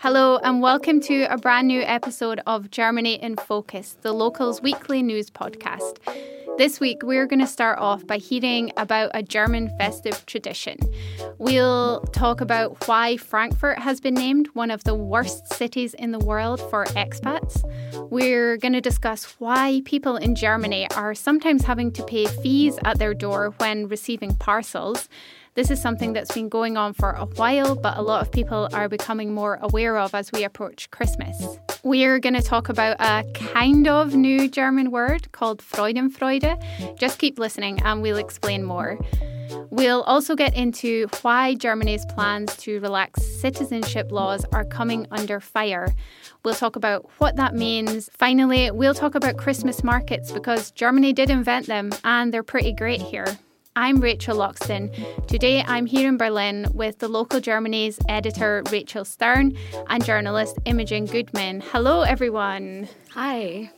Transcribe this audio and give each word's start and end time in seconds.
Hello, 0.00 0.36
and 0.44 0.62
welcome 0.62 1.00
to 1.00 1.24
a 1.24 1.36
brand 1.36 1.66
new 1.66 1.82
episode 1.82 2.40
of 2.46 2.70
Germany 2.70 3.20
in 3.20 3.34
Focus, 3.34 3.96
the 4.02 4.12
Locals 4.12 4.62
Weekly 4.62 5.02
News 5.02 5.28
Podcast. 5.28 5.98
This 6.56 6.78
week, 6.78 7.02
we're 7.02 7.26
going 7.26 7.40
to 7.40 7.48
start 7.48 7.80
off 7.80 8.06
by 8.06 8.18
hearing 8.18 8.70
about 8.76 9.10
a 9.12 9.24
German 9.24 9.76
festive 9.76 10.24
tradition. 10.26 10.78
We'll 11.38 12.02
talk 12.12 12.40
about 12.40 12.86
why 12.86 13.16
Frankfurt 13.16 13.80
has 13.80 14.00
been 14.00 14.14
named 14.14 14.46
one 14.52 14.70
of 14.70 14.84
the 14.84 14.94
worst 14.94 15.52
cities 15.52 15.94
in 15.94 16.12
the 16.12 16.20
world 16.20 16.60
for 16.70 16.84
expats. 16.86 17.64
We're 18.08 18.56
going 18.56 18.74
to 18.74 18.80
discuss 18.80 19.24
why 19.40 19.82
people 19.84 20.16
in 20.16 20.36
Germany 20.36 20.88
are 20.92 21.12
sometimes 21.12 21.64
having 21.64 21.90
to 21.94 22.04
pay 22.04 22.26
fees 22.26 22.78
at 22.84 23.00
their 23.00 23.14
door 23.14 23.52
when 23.58 23.88
receiving 23.88 24.36
parcels. 24.36 25.08
This 25.58 25.72
is 25.72 25.82
something 25.82 26.12
that's 26.12 26.32
been 26.32 26.48
going 26.48 26.76
on 26.76 26.92
for 26.92 27.10
a 27.10 27.24
while, 27.24 27.74
but 27.74 27.96
a 27.96 28.00
lot 28.00 28.22
of 28.22 28.30
people 28.30 28.68
are 28.72 28.88
becoming 28.88 29.34
more 29.34 29.58
aware 29.60 29.98
of 29.98 30.14
as 30.14 30.30
we 30.30 30.44
approach 30.44 30.88
Christmas. 30.92 31.58
We're 31.82 32.20
going 32.20 32.36
to 32.36 32.42
talk 32.42 32.68
about 32.68 32.96
a 33.00 33.24
kind 33.34 33.88
of 33.88 34.14
new 34.14 34.48
German 34.48 34.92
word 34.92 35.32
called 35.32 35.60
Freudenfreude. 35.60 36.96
Just 36.96 37.18
keep 37.18 37.40
listening 37.40 37.82
and 37.82 38.02
we'll 38.02 38.18
explain 38.18 38.62
more. 38.62 39.00
We'll 39.70 40.02
also 40.02 40.36
get 40.36 40.54
into 40.54 41.08
why 41.22 41.56
Germany's 41.56 42.06
plans 42.06 42.56
to 42.58 42.78
relax 42.78 43.20
citizenship 43.40 44.12
laws 44.12 44.44
are 44.52 44.64
coming 44.64 45.08
under 45.10 45.40
fire. 45.40 45.92
We'll 46.44 46.54
talk 46.54 46.76
about 46.76 47.10
what 47.18 47.34
that 47.34 47.56
means. 47.56 48.08
Finally, 48.12 48.70
we'll 48.70 48.94
talk 48.94 49.16
about 49.16 49.38
Christmas 49.38 49.82
markets 49.82 50.30
because 50.30 50.70
Germany 50.70 51.12
did 51.12 51.30
invent 51.30 51.66
them 51.66 51.90
and 52.04 52.32
they're 52.32 52.44
pretty 52.44 52.72
great 52.72 53.02
here. 53.02 53.40
I'm 53.80 54.00
Rachel 54.00 54.36
Loxton. 54.38 54.90
Today 55.28 55.62
I'm 55.62 55.86
here 55.86 56.08
in 56.08 56.16
Berlin 56.16 56.66
with 56.74 56.98
the 56.98 57.06
local 57.06 57.38
Germany's 57.38 58.00
editor 58.08 58.64
Rachel 58.72 59.04
Stern 59.04 59.56
and 59.88 60.04
journalist 60.04 60.58
Imogen 60.64 61.06
Goodman. 61.06 61.60
Hello, 61.60 62.00
everyone. 62.02 62.88
Hi. 63.12 63.70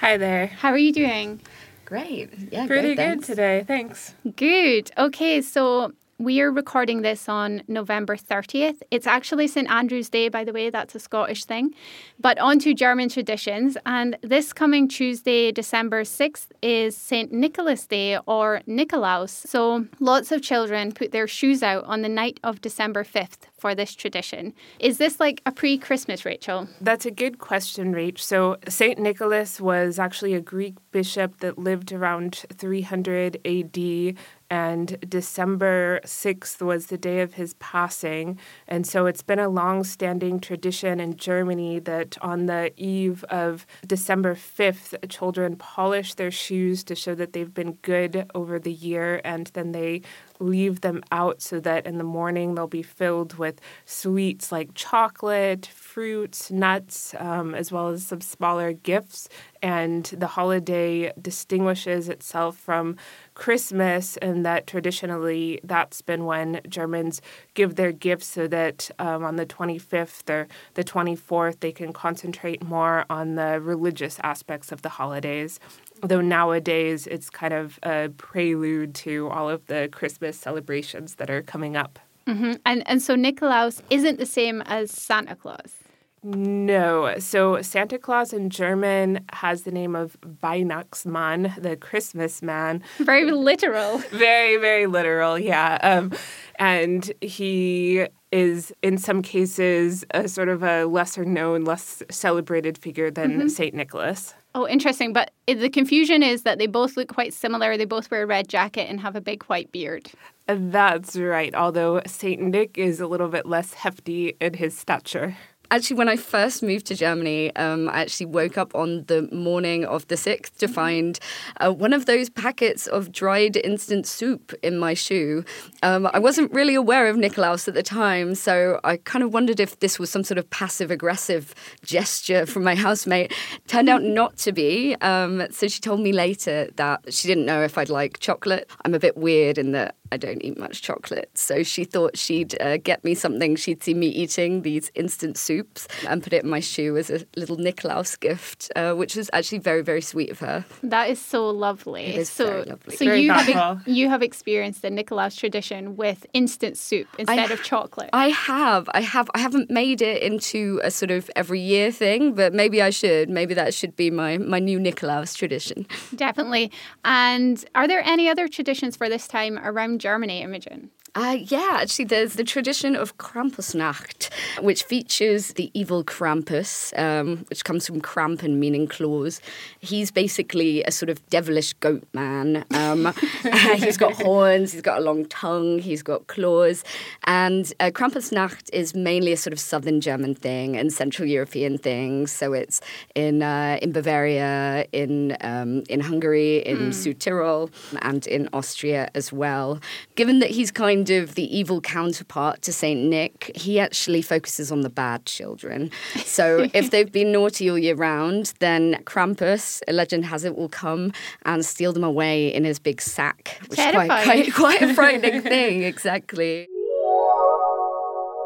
Hi 0.00 0.18
there. 0.18 0.48
How 0.48 0.68
are 0.68 0.76
you 0.76 0.92
doing? 0.92 1.40
Great. 1.86 2.28
Yeah, 2.52 2.66
Pretty 2.66 2.94
great, 2.94 2.96
good 2.96 3.02
thanks. 3.12 3.26
today. 3.26 3.64
Thanks. 3.66 4.14
Good. 4.36 4.90
Okay, 4.98 5.40
so 5.40 5.92
we 6.18 6.40
are 6.40 6.50
recording 6.50 7.02
this 7.02 7.28
on 7.28 7.62
November 7.68 8.16
30th. 8.16 8.82
It's 8.90 9.06
actually 9.06 9.46
St 9.46 9.70
Andrew's 9.70 10.10
Day, 10.10 10.28
by 10.28 10.42
the 10.42 10.52
way, 10.52 10.68
that's 10.68 10.96
a 10.96 10.98
Scottish 10.98 11.44
thing. 11.44 11.74
But 12.18 12.38
on 12.40 12.58
to 12.60 12.74
German 12.74 13.08
traditions. 13.08 13.76
And 13.86 14.18
this 14.22 14.52
coming 14.52 14.88
Tuesday, 14.88 15.52
December 15.52 16.02
6th, 16.02 16.48
is 16.60 16.96
St 16.96 17.30
Nicholas 17.32 17.86
Day 17.86 18.18
or 18.26 18.62
Nikolaus. 18.66 19.30
So 19.30 19.86
lots 20.00 20.32
of 20.32 20.42
children 20.42 20.90
put 20.90 21.12
their 21.12 21.28
shoes 21.28 21.62
out 21.62 21.84
on 21.84 22.02
the 22.02 22.08
night 22.08 22.40
of 22.42 22.60
December 22.60 23.04
5th 23.04 23.46
for 23.58 23.74
this 23.74 23.94
tradition. 23.94 24.54
Is 24.78 24.98
this 24.98 25.20
like 25.20 25.42
a 25.44 25.52
pre 25.52 25.76
Christmas, 25.78 26.24
Rachel? 26.24 26.68
That's 26.80 27.06
a 27.06 27.10
good 27.10 27.38
question, 27.38 27.94
Rach. 27.94 28.18
So, 28.18 28.56
St. 28.68 28.98
Nicholas 28.98 29.60
was 29.60 29.98
actually 29.98 30.34
a 30.34 30.40
Greek 30.40 30.76
bishop 30.92 31.40
that 31.40 31.58
lived 31.58 31.92
around 31.92 32.44
300 32.52 33.38
AD, 33.44 34.16
and 34.50 34.96
December 35.06 36.00
6th 36.04 36.62
was 36.62 36.86
the 36.86 36.96
day 36.96 37.20
of 37.20 37.34
his 37.34 37.54
passing. 37.54 38.38
And 38.66 38.86
so, 38.86 39.06
it's 39.06 39.22
been 39.22 39.38
a 39.38 39.48
long 39.48 39.84
standing 39.84 40.40
tradition 40.40 41.00
in 41.00 41.16
Germany 41.16 41.80
that 41.80 42.16
on 42.22 42.46
the 42.46 42.72
eve 42.76 43.24
of 43.24 43.66
December 43.86 44.34
5th, 44.34 45.08
children 45.08 45.56
polish 45.56 46.14
their 46.14 46.30
shoes 46.30 46.84
to 46.84 46.94
show 46.94 47.14
that 47.16 47.32
they've 47.32 47.52
been 47.52 47.72
good 47.82 48.30
over 48.34 48.58
the 48.58 48.72
year, 48.72 49.20
and 49.24 49.48
then 49.48 49.72
they 49.72 50.02
leave 50.40 50.80
them 50.80 51.02
out 51.10 51.42
so 51.42 51.60
that 51.60 51.86
in 51.86 51.98
the 51.98 52.04
morning 52.04 52.54
they'll 52.54 52.66
be 52.66 52.82
filled 52.82 53.34
with 53.38 53.60
sweets 53.84 54.52
like 54.52 54.74
chocolate, 54.74 55.66
fruits, 55.66 56.50
nuts, 56.50 57.14
um, 57.18 57.54
as 57.54 57.72
well 57.72 57.88
as 57.88 58.06
some 58.06 58.20
smaller 58.20 58.72
gifts. 58.72 59.28
And 59.62 60.04
the 60.04 60.28
holiday 60.28 61.12
distinguishes 61.20 62.08
itself 62.08 62.56
from 62.56 62.96
Christmas, 63.34 64.16
and 64.18 64.46
that 64.46 64.66
traditionally 64.66 65.60
that's 65.64 66.00
been 66.00 66.24
when 66.24 66.60
Germans 66.68 67.20
give 67.54 67.74
their 67.74 67.92
gifts 67.92 68.26
so 68.28 68.46
that 68.48 68.90
um, 68.98 69.24
on 69.24 69.36
the 69.36 69.46
25th 69.46 70.28
or 70.30 70.48
the 70.74 70.84
24th 70.84 71.60
they 71.60 71.72
can 71.72 71.92
concentrate 71.92 72.62
more 72.62 73.04
on 73.10 73.34
the 73.34 73.60
religious 73.60 74.18
aspects 74.22 74.70
of 74.70 74.82
the 74.82 74.88
holidays 74.88 75.58
though 76.02 76.20
nowadays 76.20 77.06
it's 77.06 77.30
kind 77.30 77.54
of 77.54 77.78
a 77.82 78.10
prelude 78.16 78.94
to 78.96 79.28
all 79.28 79.48
of 79.48 79.66
the 79.66 79.88
Christmas 79.92 80.38
celebrations 80.38 81.16
that 81.16 81.30
are 81.30 81.42
coming 81.42 81.76
up. 81.76 81.98
Mm-hmm. 82.26 82.54
And, 82.66 82.82
and 82.86 83.02
so 83.02 83.16
Nikolaus 83.16 83.80
isn't 83.90 84.18
the 84.18 84.26
same 84.26 84.60
as 84.62 84.90
Santa 84.90 85.34
Claus. 85.34 85.74
No. 86.22 87.14
So 87.18 87.62
Santa 87.62 87.96
Claus 87.98 88.32
in 88.32 88.50
German 88.50 89.24
has 89.32 89.62
the 89.62 89.70
name 89.70 89.94
of 89.94 90.16
Weihnachtsmann, 90.42 91.54
the 91.56 91.76
Christmas 91.76 92.42
man. 92.42 92.82
Very 92.98 93.30
literal. 93.30 93.98
very, 94.10 94.56
very 94.56 94.86
literal, 94.86 95.38
yeah. 95.38 95.78
Um, 95.82 96.12
and 96.56 97.10
he 97.20 98.06
is, 98.32 98.72
in 98.82 98.98
some 98.98 99.22
cases, 99.22 100.04
a 100.12 100.28
sort 100.28 100.48
of 100.48 100.62
a 100.62 100.84
lesser 100.84 101.24
known, 101.24 101.64
less 101.64 102.02
celebrated 102.10 102.76
figure 102.76 103.10
than 103.10 103.38
Mm-hmm. 103.38 103.48
St. 103.48 103.74
Nicholas. 103.74 104.34
Oh, 104.58 104.66
interesting. 104.66 105.12
But 105.12 105.30
the 105.46 105.70
confusion 105.70 106.20
is 106.20 106.42
that 106.42 106.58
they 106.58 106.66
both 106.66 106.96
look 106.96 107.06
quite 107.06 107.32
similar. 107.32 107.76
They 107.76 107.84
both 107.84 108.10
wear 108.10 108.24
a 108.24 108.26
red 108.26 108.48
jacket 108.48 108.90
and 108.90 108.98
have 108.98 109.14
a 109.14 109.20
big 109.20 109.44
white 109.44 109.70
beard. 109.70 110.10
That's 110.48 111.14
right, 111.14 111.54
although 111.54 112.02
St. 112.06 112.42
Nick 112.42 112.76
is 112.76 112.98
a 112.98 113.06
little 113.06 113.28
bit 113.28 113.46
less 113.46 113.74
hefty 113.74 114.34
in 114.40 114.54
his 114.54 114.76
stature. 114.76 115.36
Actually, 115.70 115.96
when 115.96 116.08
I 116.08 116.16
first 116.16 116.62
moved 116.62 116.86
to 116.86 116.94
Germany, 116.94 117.54
um, 117.56 117.90
I 117.90 118.00
actually 118.00 118.24
woke 118.24 118.56
up 118.56 118.74
on 118.74 119.04
the 119.04 119.28
morning 119.30 119.84
of 119.84 120.08
the 120.08 120.14
6th 120.14 120.56
to 120.56 120.66
find 120.66 121.18
uh, 121.58 121.70
one 121.70 121.92
of 121.92 122.06
those 122.06 122.30
packets 122.30 122.86
of 122.86 123.12
dried 123.12 123.58
instant 123.58 124.06
soup 124.06 124.54
in 124.62 124.78
my 124.78 124.94
shoe. 124.94 125.44
Um, 125.82 126.08
I 126.14 126.20
wasn't 126.20 126.52
really 126.52 126.74
aware 126.74 127.06
of 127.06 127.16
Nikolaus 127.16 127.68
at 127.68 127.74
the 127.74 127.82
time, 127.82 128.34
so 128.34 128.80
I 128.82 128.96
kind 128.96 129.22
of 129.22 129.34
wondered 129.34 129.60
if 129.60 129.78
this 129.80 129.98
was 129.98 130.08
some 130.08 130.24
sort 130.24 130.38
of 130.38 130.48
passive 130.48 130.90
aggressive 130.90 131.54
gesture 131.84 132.46
from 132.46 132.64
my 132.64 132.74
housemate. 132.74 133.34
Turned 133.66 133.90
out 133.90 134.02
not 134.02 134.38
to 134.38 134.52
be. 134.52 134.96
Um, 135.02 135.48
so 135.50 135.68
she 135.68 135.80
told 135.80 136.00
me 136.00 136.12
later 136.12 136.70
that 136.76 137.12
she 137.12 137.28
didn't 137.28 137.44
know 137.44 137.60
if 137.62 137.76
I'd 137.76 137.90
like 137.90 138.20
chocolate. 138.20 138.70
I'm 138.86 138.94
a 138.94 138.98
bit 138.98 139.18
weird 139.18 139.58
in 139.58 139.72
that 139.72 139.96
I 140.12 140.16
don't 140.16 140.42
eat 140.42 140.58
much 140.58 140.82
chocolate. 140.82 141.30
So 141.34 141.62
she 141.62 141.84
thought 141.84 142.16
she'd 142.16 142.60
uh, 142.60 142.78
get 142.78 143.04
me 143.04 143.14
something 143.14 143.56
she'd 143.56 143.82
see 143.82 143.94
me 143.94 144.08
eating, 144.08 144.62
these 144.62 144.90
instant 144.94 145.36
soups, 145.36 145.88
and 146.08 146.22
put 146.22 146.32
it 146.32 146.44
in 146.44 146.50
my 146.50 146.60
shoe 146.60 146.96
as 146.96 147.10
a 147.10 147.24
little 147.36 147.56
Nikolaus 147.56 148.18
gift, 148.18 148.70
uh, 148.76 148.94
which 148.94 149.16
was 149.16 149.28
actually 149.32 149.58
very, 149.58 149.82
very 149.82 150.00
sweet 150.00 150.30
of 150.30 150.38
her. 150.40 150.64
That 150.82 151.10
is 151.10 151.20
so 151.20 151.48
lovely. 151.50 152.04
It 152.04 152.16
is 152.16 152.30
so, 152.30 152.46
very 152.46 152.64
lovely. 152.64 152.96
So 152.96 153.04
Very 153.04 153.22
you 153.22 153.32
have 153.32 153.82
you 153.86 154.08
have 154.08 154.22
experienced 154.22 154.82
the 154.82 154.90
Nikolaus 154.90 155.36
tradition 155.36 155.96
with 155.96 156.26
instant 156.32 156.76
soup 156.76 157.08
instead 157.18 157.50
of 157.50 157.62
chocolate. 157.62 158.10
I 158.12 158.28
have, 158.28 158.88
I 158.94 159.00
have, 159.00 159.30
I 159.34 159.40
haven't 159.40 159.70
made 159.70 160.02
it 160.02 160.22
into 160.22 160.80
a 160.82 160.90
sort 160.90 161.10
of 161.10 161.30
every 161.36 161.60
year 161.60 161.90
thing, 161.90 162.34
but 162.34 162.54
maybe 162.54 162.80
I 162.82 162.90
should. 162.90 163.28
Maybe 163.28 163.54
that 163.54 163.74
should 163.74 163.96
be 163.96 164.10
my 164.10 164.38
my 164.38 164.58
new 164.58 164.78
Nikolaus 164.78 165.36
tradition. 165.36 165.86
Definitely. 166.14 166.70
And 167.04 167.64
are 167.74 167.86
there 167.86 168.02
any 168.04 168.28
other 168.28 168.48
traditions 168.48 168.96
for 168.96 169.08
this 169.08 169.28
time 169.28 169.58
around 169.58 169.97
Germany, 169.98 170.42
Imogen? 170.42 170.90
Uh, 171.14 171.38
yeah, 171.46 171.78
actually, 171.80 172.04
there's 172.04 172.34
the 172.34 172.44
tradition 172.44 172.94
of 172.94 173.16
Krampusnacht, 173.18 174.30
which 174.60 174.82
features 174.82 175.54
the 175.54 175.70
evil 175.74 176.04
Krampus, 176.04 176.96
um, 176.98 177.44
which 177.48 177.64
comes 177.64 177.86
from 177.86 178.00
Krampen, 178.00 178.56
meaning 178.56 178.86
claws. 178.86 179.40
He's 179.80 180.10
basically 180.10 180.84
a 180.84 180.90
sort 180.90 181.08
of 181.08 181.26
devilish 181.28 181.72
goat 181.74 182.04
man. 182.12 182.64
Um, 182.72 183.12
he's 183.76 183.96
got 183.96 184.12
horns, 184.14 184.72
he's 184.72 184.82
got 184.82 184.98
a 184.98 185.00
long 185.00 185.26
tongue, 185.26 185.78
he's 185.78 186.02
got 186.02 186.26
claws. 186.26 186.84
And 187.24 187.72
uh, 187.80 187.90
Krampusnacht 187.92 188.70
is 188.72 188.94
mainly 188.94 189.32
a 189.32 189.36
sort 189.36 189.52
of 189.52 189.60
southern 189.60 190.00
German 190.00 190.34
thing 190.34 190.76
and 190.76 190.92
Central 190.92 191.26
European 191.26 191.78
thing. 191.78 192.26
So 192.26 192.52
it's 192.52 192.80
in 193.14 193.42
uh, 193.42 193.78
in 193.80 193.92
Bavaria, 193.92 194.86
in 194.92 195.36
um, 195.40 195.82
in 195.88 196.00
Hungary, 196.00 196.58
in 196.58 196.90
Südtirol, 196.90 197.70
and 198.02 198.26
in 198.26 198.48
Austria 198.52 199.10
as 199.14 199.32
well. 199.32 199.80
Given 200.14 200.38
that 200.40 200.50
he's 200.50 200.70
kind 200.70 201.07
kind 201.08 201.22
of 201.22 201.34
the 201.34 201.56
evil 201.56 201.80
counterpart 201.80 202.62
to 202.62 202.72
Saint 202.72 203.00
Nick. 203.00 203.50
He 203.54 203.80
actually 203.80 204.22
focuses 204.22 204.70
on 204.70 204.82
the 204.82 204.90
bad 204.90 205.24
children. 205.24 205.90
So 206.16 206.68
if 206.74 206.90
they've 206.90 207.10
been 207.10 207.32
naughty 207.32 207.70
all 207.70 207.78
year 207.78 207.94
round, 207.94 208.52
then 208.58 209.02
Krampus, 209.04 209.80
a 209.88 209.92
legend 209.92 210.26
has 210.26 210.44
it, 210.44 210.56
will 210.56 210.68
come 210.68 211.12
and 211.44 211.64
steal 211.64 211.92
them 211.92 212.04
away 212.04 212.52
in 212.52 212.64
his 212.64 212.78
big 212.78 213.00
sack, 213.00 213.58
which 213.68 213.78
is 213.78 213.90
quite, 213.92 214.08
quite, 214.08 214.54
quite 214.54 214.82
a 214.82 214.94
frightening 214.94 215.40
thing. 215.40 215.82
Exactly. 215.82 216.68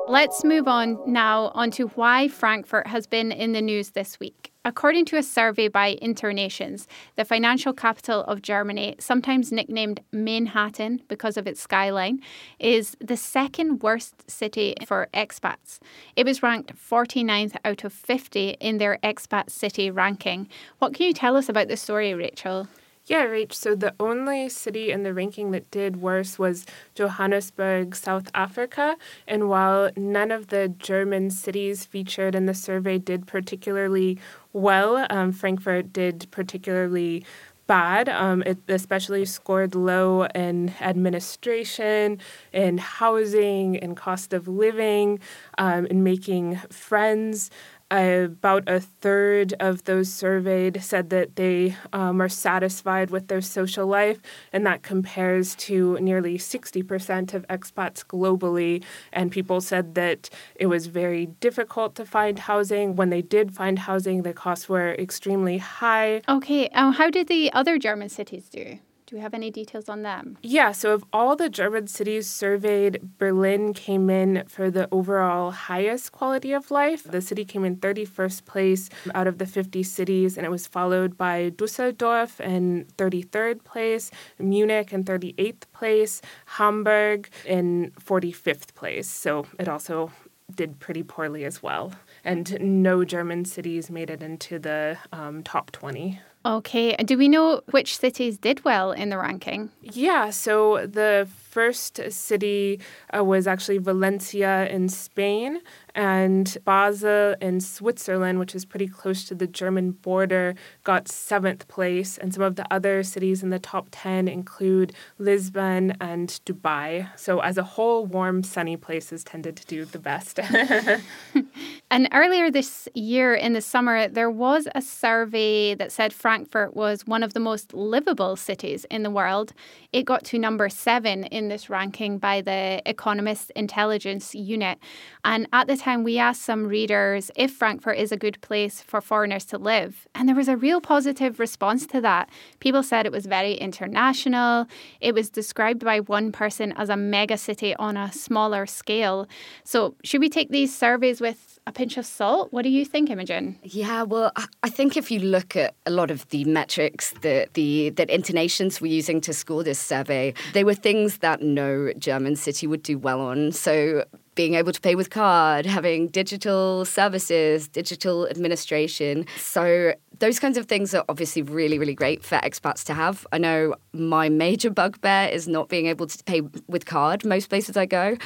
Let's 0.08 0.44
move 0.44 0.68
on 0.68 0.98
now 1.06 1.50
onto 1.54 1.88
why 1.90 2.28
Frankfurt 2.28 2.86
has 2.86 3.06
been 3.06 3.32
in 3.32 3.52
the 3.52 3.62
news 3.62 3.90
this 3.90 4.20
week. 4.20 4.51
According 4.64 5.06
to 5.06 5.16
a 5.16 5.24
survey 5.24 5.66
by 5.66 5.96
Internations, 6.00 6.86
the 7.16 7.24
financial 7.24 7.72
capital 7.72 8.20
of 8.20 8.42
Germany, 8.42 8.94
sometimes 9.00 9.50
nicknamed 9.50 10.00
Manhattan 10.12 11.02
because 11.08 11.36
of 11.36 11.48
its 11.48 11.60
skyline, 11.60 12.20
is 12.60 12.96
the 13.00 13.16
second 13.16 13.82
worst 13.82 14.30
city 14.30 14.76
for 14.86 15.08
expats. 15.12 15.80
It 16.14 16.26
was 16.26 16.44
ranked 16.44 16.76
49th 16.76 17.56
out 17.64 17.82
of 17.82 17.92
50 17.92 18.50
in 18.60 18.78
their 18.78 18.98
expat 19.02 19.50
city 19.50 19.90
ranking. 19.90 20.48
What 20.78 20.94
can 20.94 21.08
you 21.08 21.12
tell 21.12 21.36
us 21.36 21.48
about 21.48 21.66
this 21.66 21.82
story, 21.82 22.14
Rachel? 22.14 22.68
Yeah, 23.06 23.26
Rach. 23.26 23.52
So 23.52 23.74
the 23.74 23.94
only 23.98 24.48
city 24.48 24.92
in 24.92 25.02
the 25.02 25.12
ranking 25.12 25.50
that 25.50 25.70
did 25.72 25.96
worse 25.96 26.38
was 26.38 26.64
Johannesburg, 26.94 27.96
South 27.96 28.30
Africa. 28.32 28.96
And 29.26 29.48
while 29.48 29.90
none 29.96 30.30
of 30.30 30.48
the 30.48 30.68
German 30.68 31.30
cities 31.30 31.84
featured 31.84 32.34
in 32.36 32.46
the 32.46 32.54
survey 32.54 32.98
did 32.98 33.26
particularly 33.26 34.18
well, 34.52 35.06
um, 35.10 35.32
Frankfurt 35.32 35.92
did 35.92 36.28
particularly 36.30 37.24
bad. 37.66 38.08
Um, 38.08 38.42
it 38.42 38.58
especially 38.68 39.24
scored 39.24 39.74
low 39.74 40.24
in 40.26 40.72
administration, 40.80 42.18
in 42.52 42.78
housing, 42.78 43.76
in 43.76 43.94
cost 43.94 44.32
of 44.32 44.46
living, 44.46 45.18
um, 45.58 45.86
in 45.86 46.02
making 46.04 46.56
friends 46.70 47.50
about 48.00 48.68
a 48.68 48.80
third 48.80 49.54
of 49.60 49.84
those 49.84 50.12
surveyed 50.12 50.82
said 50.82 51.10
that 51.10 51.36
they 51.36 51.76
um, 51.92 52.20
are 52.20 52.28
satisfied 52.28 53.10
with 53.10 53.28
their 53.28 53.40
social 53.40 53.86
life, 53.86 54.20
and 54.52 54.66
that 54.66 54.82
compares 54.82 55.54
to 55.56 55.98
nearly 56.00 56.38
60% 56.38 57.34
of 57.34 57.46
expats 57.48 58.04
globally. 58.04 58.82
And 59.12 59.30
people 59.30 59.60
said 59.60 59.94
that 59.94 60.30
it 60.54 60.66
was 60.66 60.86
very 60.86 61.26
difficult 61.26 61.94
to 61.96 62.06
find 62.06 62.38
housing. 62.38 62.96
When 62.96 63.10
they 63.10 63.22
did 63.22 63.54
find 63.54 63.78
housing, 63.78 64.22
the 64.22 64.32
costs 64.32 64.68
were 64.68 64.94
extremely 64.94 65.58
high. 65.58 66.22
Okay, 66.28 66.68
um, 66.70 66.92
how 66.94 67.10
did 67.10 67.28
the 67.28 67.52
other 67.52 67.78
German 67.78 68.08
cities 68.08 68.48
do? 68.48 68.78
Do 69.12 69.16
we 69.16 69.20
have 69.20 69.34
any 69.34 69.50
details 69.50 69.90
on 69.90 70.00
them? 70.00 70.38
Yeah, 70.42 70.72
so 70.72 70.94
of 70.94 71.04
all 71.12 71.36
the 71.36 71.50
German 71.50 71.86
cities 71.86 72.26
surveyed, 72.26 73.18
Berlin 73.18 73.74
came 73.74 74.08
in 74.08 74.44
for 74.48 74.70
the 74.70 74.88
overall 74.90 75.50
highest 75.50 76.12
quality 76.12 76.54
of 76.54 76.70
life. 76.70 77.04
The 77.04 77.20
city 77.20 77.44
came 77.44 77.62
in 77.62 77.76
31st 77.76 78.46
place 78.46 78.88
out 79.14 79.26
of 79.26 79.36
the 79.36 79.44
50 79.44 79.82
cities, 79.82 80.38
and 80.38 80.46
it 80.46 80.50
was 80.50 80.66
followed 80.66 81.18
by 81.18 81.50
Dusseldorf 81.50 82.40
in 82.40 82.86
33rd 82.96 83.64
place, 83.64 84.10
Munich 84.38 84.94
in 84.94 85.04
38th 85.04 85.64
place, 85.74 86.22
Hamburg 86.46 87.28
in 87.44 87.92
45th 88.00 88.74
place. 88.74 89.10
So 89.10 89.44
it 89.58 89.68
also 89.68 90.10
did 90.56 90.80
pretty 90.80 91.02
poorly 91.02 91.44
as 91.44 91.62
well. 91.62 91.92
And 92.24 92.58
no 92.62 93.04
German 93.04 93.44
cities 93.44 93.90
made 93.90 94.08
it 94.08 94.22
into 94.22 94.58
the 94.58 94.96
um, 95.12 95.42
top 95.42 95.70
20. 95.70 96.18
Okay. 96.44 96.94
Do 96.96 97.16
we 97.16 97.28
know 97.28 97.62
which 97.70 97.98
cities 97.98 98.38
did 98.38 98.64
well 98.64 98.92
in 98.92 99.10
the 99.10 99.18
ranking? 99.18 99.70
Yeah. 99.80 100.30
So 100.30 100.86
the 100.86 101.28
first 101.52 102.00
city 102.10 102.80
uh, 103.14 103.22
was 103.22 103.46
actually 103.46 103.76
Valencia 103.76 104.66
in 104.70 104.88
Spain 104.88 105.60
and 105.94 106.56
Basel 106.64 107.34
in 107.42 107.60
Switzerland, 107.60 108.38
which 108.38 108.54
is 108.54 108.64
pretty 108.64 108.88
close 108.88 109.24
to 109.24 109.34
the 109.34 109.46
German 109.46 109.90
border, 109.90 110.54
got 110.84 111.08
seventh 111.08 111.68
place. 111.68 112.16
And 112.16 112.32
some 112.32 112.42
of 112.42 112.56
the 112.56 112.66
other 112.72 113.02
cities 113.02 113.42
in 113.42 113.50
the 113.50 113.58
top 113.58 113.88
10 113.90 114.28
include 114.28 114.94
Lisbon 115.18 115.94
and 116.00 116.28
Dubai. 116.46 117.08
So, 117.18 117.40
as 117.40 117.58
a 117.58 117.62
whole, 117.62 118.06
warm, 118.06 118.42
sunny 118.42 118.76
places 118.76 119.22
tended 119.22 119.56
to 119.56 119.66
do 119.66 119.84
the 119.84 119.98
best. 119.98 120.38
and 121.90 122.08
earlier 122.12 122.50
this 122.50 122.88
year 122.94 123.34
in 123.34 123.52
the 123.52 123.60
summer, 123.60 124.08
there 124.08 124.30
was 124.30 124.68
a 124.74 124.80
survey 124.80 125.74
that 125.74 125.92
said 125.92 126.12
Frankfurt 126.12 126.74
was 126.74 127.06
one 127.06 127.22
of 127.22 127.34
the 127.34 127.40
most 127.40 127.74
livable 127.74 128.36
cities 128.36 128.86
in 128.90 129.02
the 129.02 129.10
world. 129.10 129.52
It 129.92 130.04
got 130.04 130.24
to 130.24 130.38
number 130.38 130.68
seven 130.68 131.24
in 131.24 131.41
this 131.48 131.70
ranking 131.70 132.18
by 132.18 132.40
the 132.40 132.82
Economist 132.86 133.50
Intelligence 133.56 134.34
Unit. 134.34 134.78
And 135.24 135.48
at 135.52 135.66
the 135.66 135.76
time, 135.76 136.04
we 136.04 136.18
asked 136.18 136.42
some 136.42 136.66
readers 136.66 137.30
if 137.36 137.52
Frankfurt 137.52 137.98
is 137.98 138.12
a 138.12 138.16
good 138.16 138.40
place 138.40 138.80
for 138.80 139.00
foreigners 139.00 139.44
to 139.46 139.58
live. 139.58 140.06
And 140.14 140.28
there 140.28 140.36
was 140.36 140.48
a 140.48 140.56
real 140.56 140.80
positive 140.80 141.38
response 141.38 141.86
to 141.88 142.00
that. 142.00 142.28
People 142.60 142.82
said 142.82 143.06
it 143.06 143.12
was 143.12 143.26
very 143.26 143.54
international. 143.54 144.66
It 145.00 145.14
was 145.14 145.30
described 145.30 145.84
by 145.84 146.00
one 146.00 146.32
person 146.32 146.72
as 146.72 146.88
a 146.88 146.96
mega 146.96 147.38
city 147.38 147.74
on 147.76 147.96
a 147.96 148.12
smaller 148.12 148.66
scale. 148.66 149.26
So, 149.64 149.94
should 150.04 150.20
we 150.20 150.28
take 150.28 150.50
these 150.50 150.76
surveys 150.76 151.20
with 151.20 151.58
a 151.66 151.72
pinch 151.72 151.96
of 151.96 152.06
salt? 152.06 152.52
What 152.52 152.62
do 152.62 152.68
you 152.68 152.84
think, 152.84 153.10
Imogen? 153.10 153.58
Yeah, 153.62 154.02
well, 154.02 154.32
I 154.62 154.68
think 154.68 154.96
if 154.96 155.10
you 155.10 155.20
look 155.20 155.56
at 155.56 155.74
a 155.86 155.90
lot 155.90 156.10
of 156.10 156.28
the 156.30 156.44
metrics 156.44 157.12
that 157.22 157.54
the 157.54 157.90
that 157.90 158.08
InterNations 158.08 158.80
were 158.80 158.88
using 158.88 159.20
to 159.22 159.32
score 159.32 159.62
this 159.62 159.78
survey, 159.78 160.34
they 160.52 160.64
were 160.64 160.74
things 160.74 161.18
that 161.18 161.42
no 161.42 161.92
German 161.98 162.36
city 162.36 162.66
would 162.66 162.82
do 162.82 162.98
well 162.98 163.20
on. 163.20 163.52
So 163.52 164.04
being 164.34 164.54
able 164.54 164.72
to 164.72 164.80
pay 164.80 164.94
with 164.94 165.10
card, 165.10 165.66
having 165.66 166.08
digital 166.08 166.84
services, 166.84 167.68
digital 167.68 168.26
administration. 168.28 169.26
So 169.36 169.92
those 170.20 170.38
kinds 170.38 170.56
of 170.56 170.66
things 170.66 170.94
are 170.94 171.04
obviously 171.08 171.42
really, 171.42 171.78
really 171.78 171.94
great 171.94 172.24
for 172.24 172.36
expats 172.36 172.82
to 172.84 172.94
have. 172.94 173.26
I 173.32 173.38
know 173.38 173.74
my 173.92 174.28
major 174.28 174.70
bugbear 174.70 175.28
is 175.28 175.48
not 175.48 175.68
being 175.68 175.86
able 175.86 176.06
to 176.06 176.24
pay 176.24 176.40
with 176.66 176.86
card 176.86 177.24
most 177.24 177.48
places 177.50 177.76
I 177.76 177.86
go. 177.86 178.16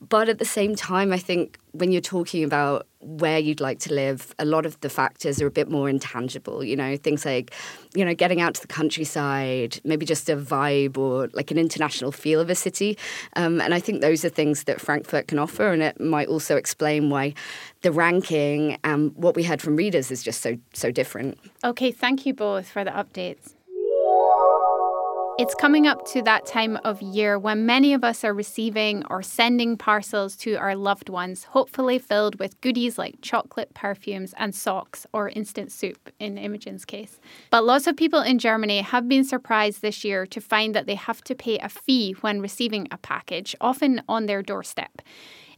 But 0.00 0.28
at 0.28 0.38
the 0.38 0.44
same 0.44 0.76
time, 0.76 1.12
I 1.12 1.18
think 1.18 1.58
when 1.72 1.90
you're 1.90 2.00
talking 2.00 2.44
about 2.44 2.86
where 3.00 3.38
you'd 3.38 3.60
like 3.60 3.80
to 3.80 3.92
live, 3.94 4.34
a 4.38 4.44
lot 4.44 4.64
of 4.64 4.78
the 4.80 4.88
factors 4.88 5.40
are 5.42 5.46
a 5.46 5.50
bit 5.50 5.68
more 5.68 5.88
intangible. 5.88 6.62
You 6.62 6.76
know, 6.76 6.96
things 6.96 7.24
like, 7.24 7.52
you 7.94 8.04
know, 8.04 8.14
getting 8.14 8.40
out 8.40 8.54
to 8.54 8.60
the 8.60 8.68
countryside, 8.68 9.80
maybe 9.84 10.06
just 10.06 10.28
a 10.28 10.36
vibe 10.36 10.96
or 10.96 11.28
like 11.32 11.50
an 11.50 11.58
international 11.58 12.12
feel 12.12 12.40
of 12.40 12.48
a 12.48 12.54
city. 12.54 12.96
Um, 13.34 13.60
and 13.60 13.74
I 13.74 13.80
think 13.80 14.00
those 14.00 14.24
are 14.24 14.28
things 14.28 14.64
that 14.64 14.80
Frankfurt 14.80 15.28
can 15.28 15.38
offer. 15.38 15.72
And 15.72 15.82
it 15.82 16.00
might 16.00 16.28
also 16.28 16.56
explain 16.56 17.10
why 17.10 17.34
the 17.82 17.92
ranking 17.92 18.78
and 18.84 19.12
what 19.16 19.34
we 19.34 19.42
heard 19.42 19.60
from 19.60 19.76
readers 19.76 20.10
is 20.10 20.22
just 20.22 20.40
so, 20.42 20.56
so 20.72 20.90
different. 20.90 21.38
Okay, 21.64 21.90
thank 21.90 22.24
you 22.24 22.34
both 22.34 22.68
for 22.68 22.84
the 22.84 22.90
updates. 22.90 23.54
It's 25.38 25.54
coming 25.54 25.86
up 25.86 26.04
to 26.06 26.22
that 26.22 26.46
time 26.46 26.80
of 26.82 27.00
year 27.00 27.38
when 27.38 27.64
many 27.64 27.94
of 27.94 28.02
us 28.02 28.24
are 28.24 28.34
receiving 28.34 29.04
or 29.08 29.22
sending 29.22 29.76
parcels 29.76 30.34
to 30.38 30.54
our 30.54 30.74
loved 30.74 31.08
ones, 31.08 31.44
hopefully 31.44 32.00
filled 32.00 32.40
with 32.40 32.60
goodies 32.60 32.98
like 32.98 33.20
chocolate, 33.22 33.72
perfumes, 33.72 34.34
and 34.36 34.52
socks, 34.52 35.06
or 35.12 35.28
instant 35.28 35.70
soup 35.70 36.10
in 36.18 36.38
Imogen's 36.38 36.84
case. 36.84 37.20
But 37.50 37.64
lots 37.64 37.86
of 37.86 37.96
people 37.96 38.20
in 38.20 38.40
Germany 38.40 38.80
have 38.80 39.08
been 39.08 39.22
surprised 39.22 39.80
this 39.80 40.04
year 40.04 40.26
to 40.26 40.40
find 40.40 40.74
that 40.74 40.86
they 40.86 40.96
have 40.96 41.22
to 41.22 41.36
pay 41.36 41.58
a 41.58 41.68
fee 41.68 42.16
when 42.20 42.40
receiving 42.40 42.88
a 42.90 42.98
package, 42.98 43.54
often 43.60 44.02
on 44.08 44.26
their 44.26 44.42
doorstep. 44.42 45.02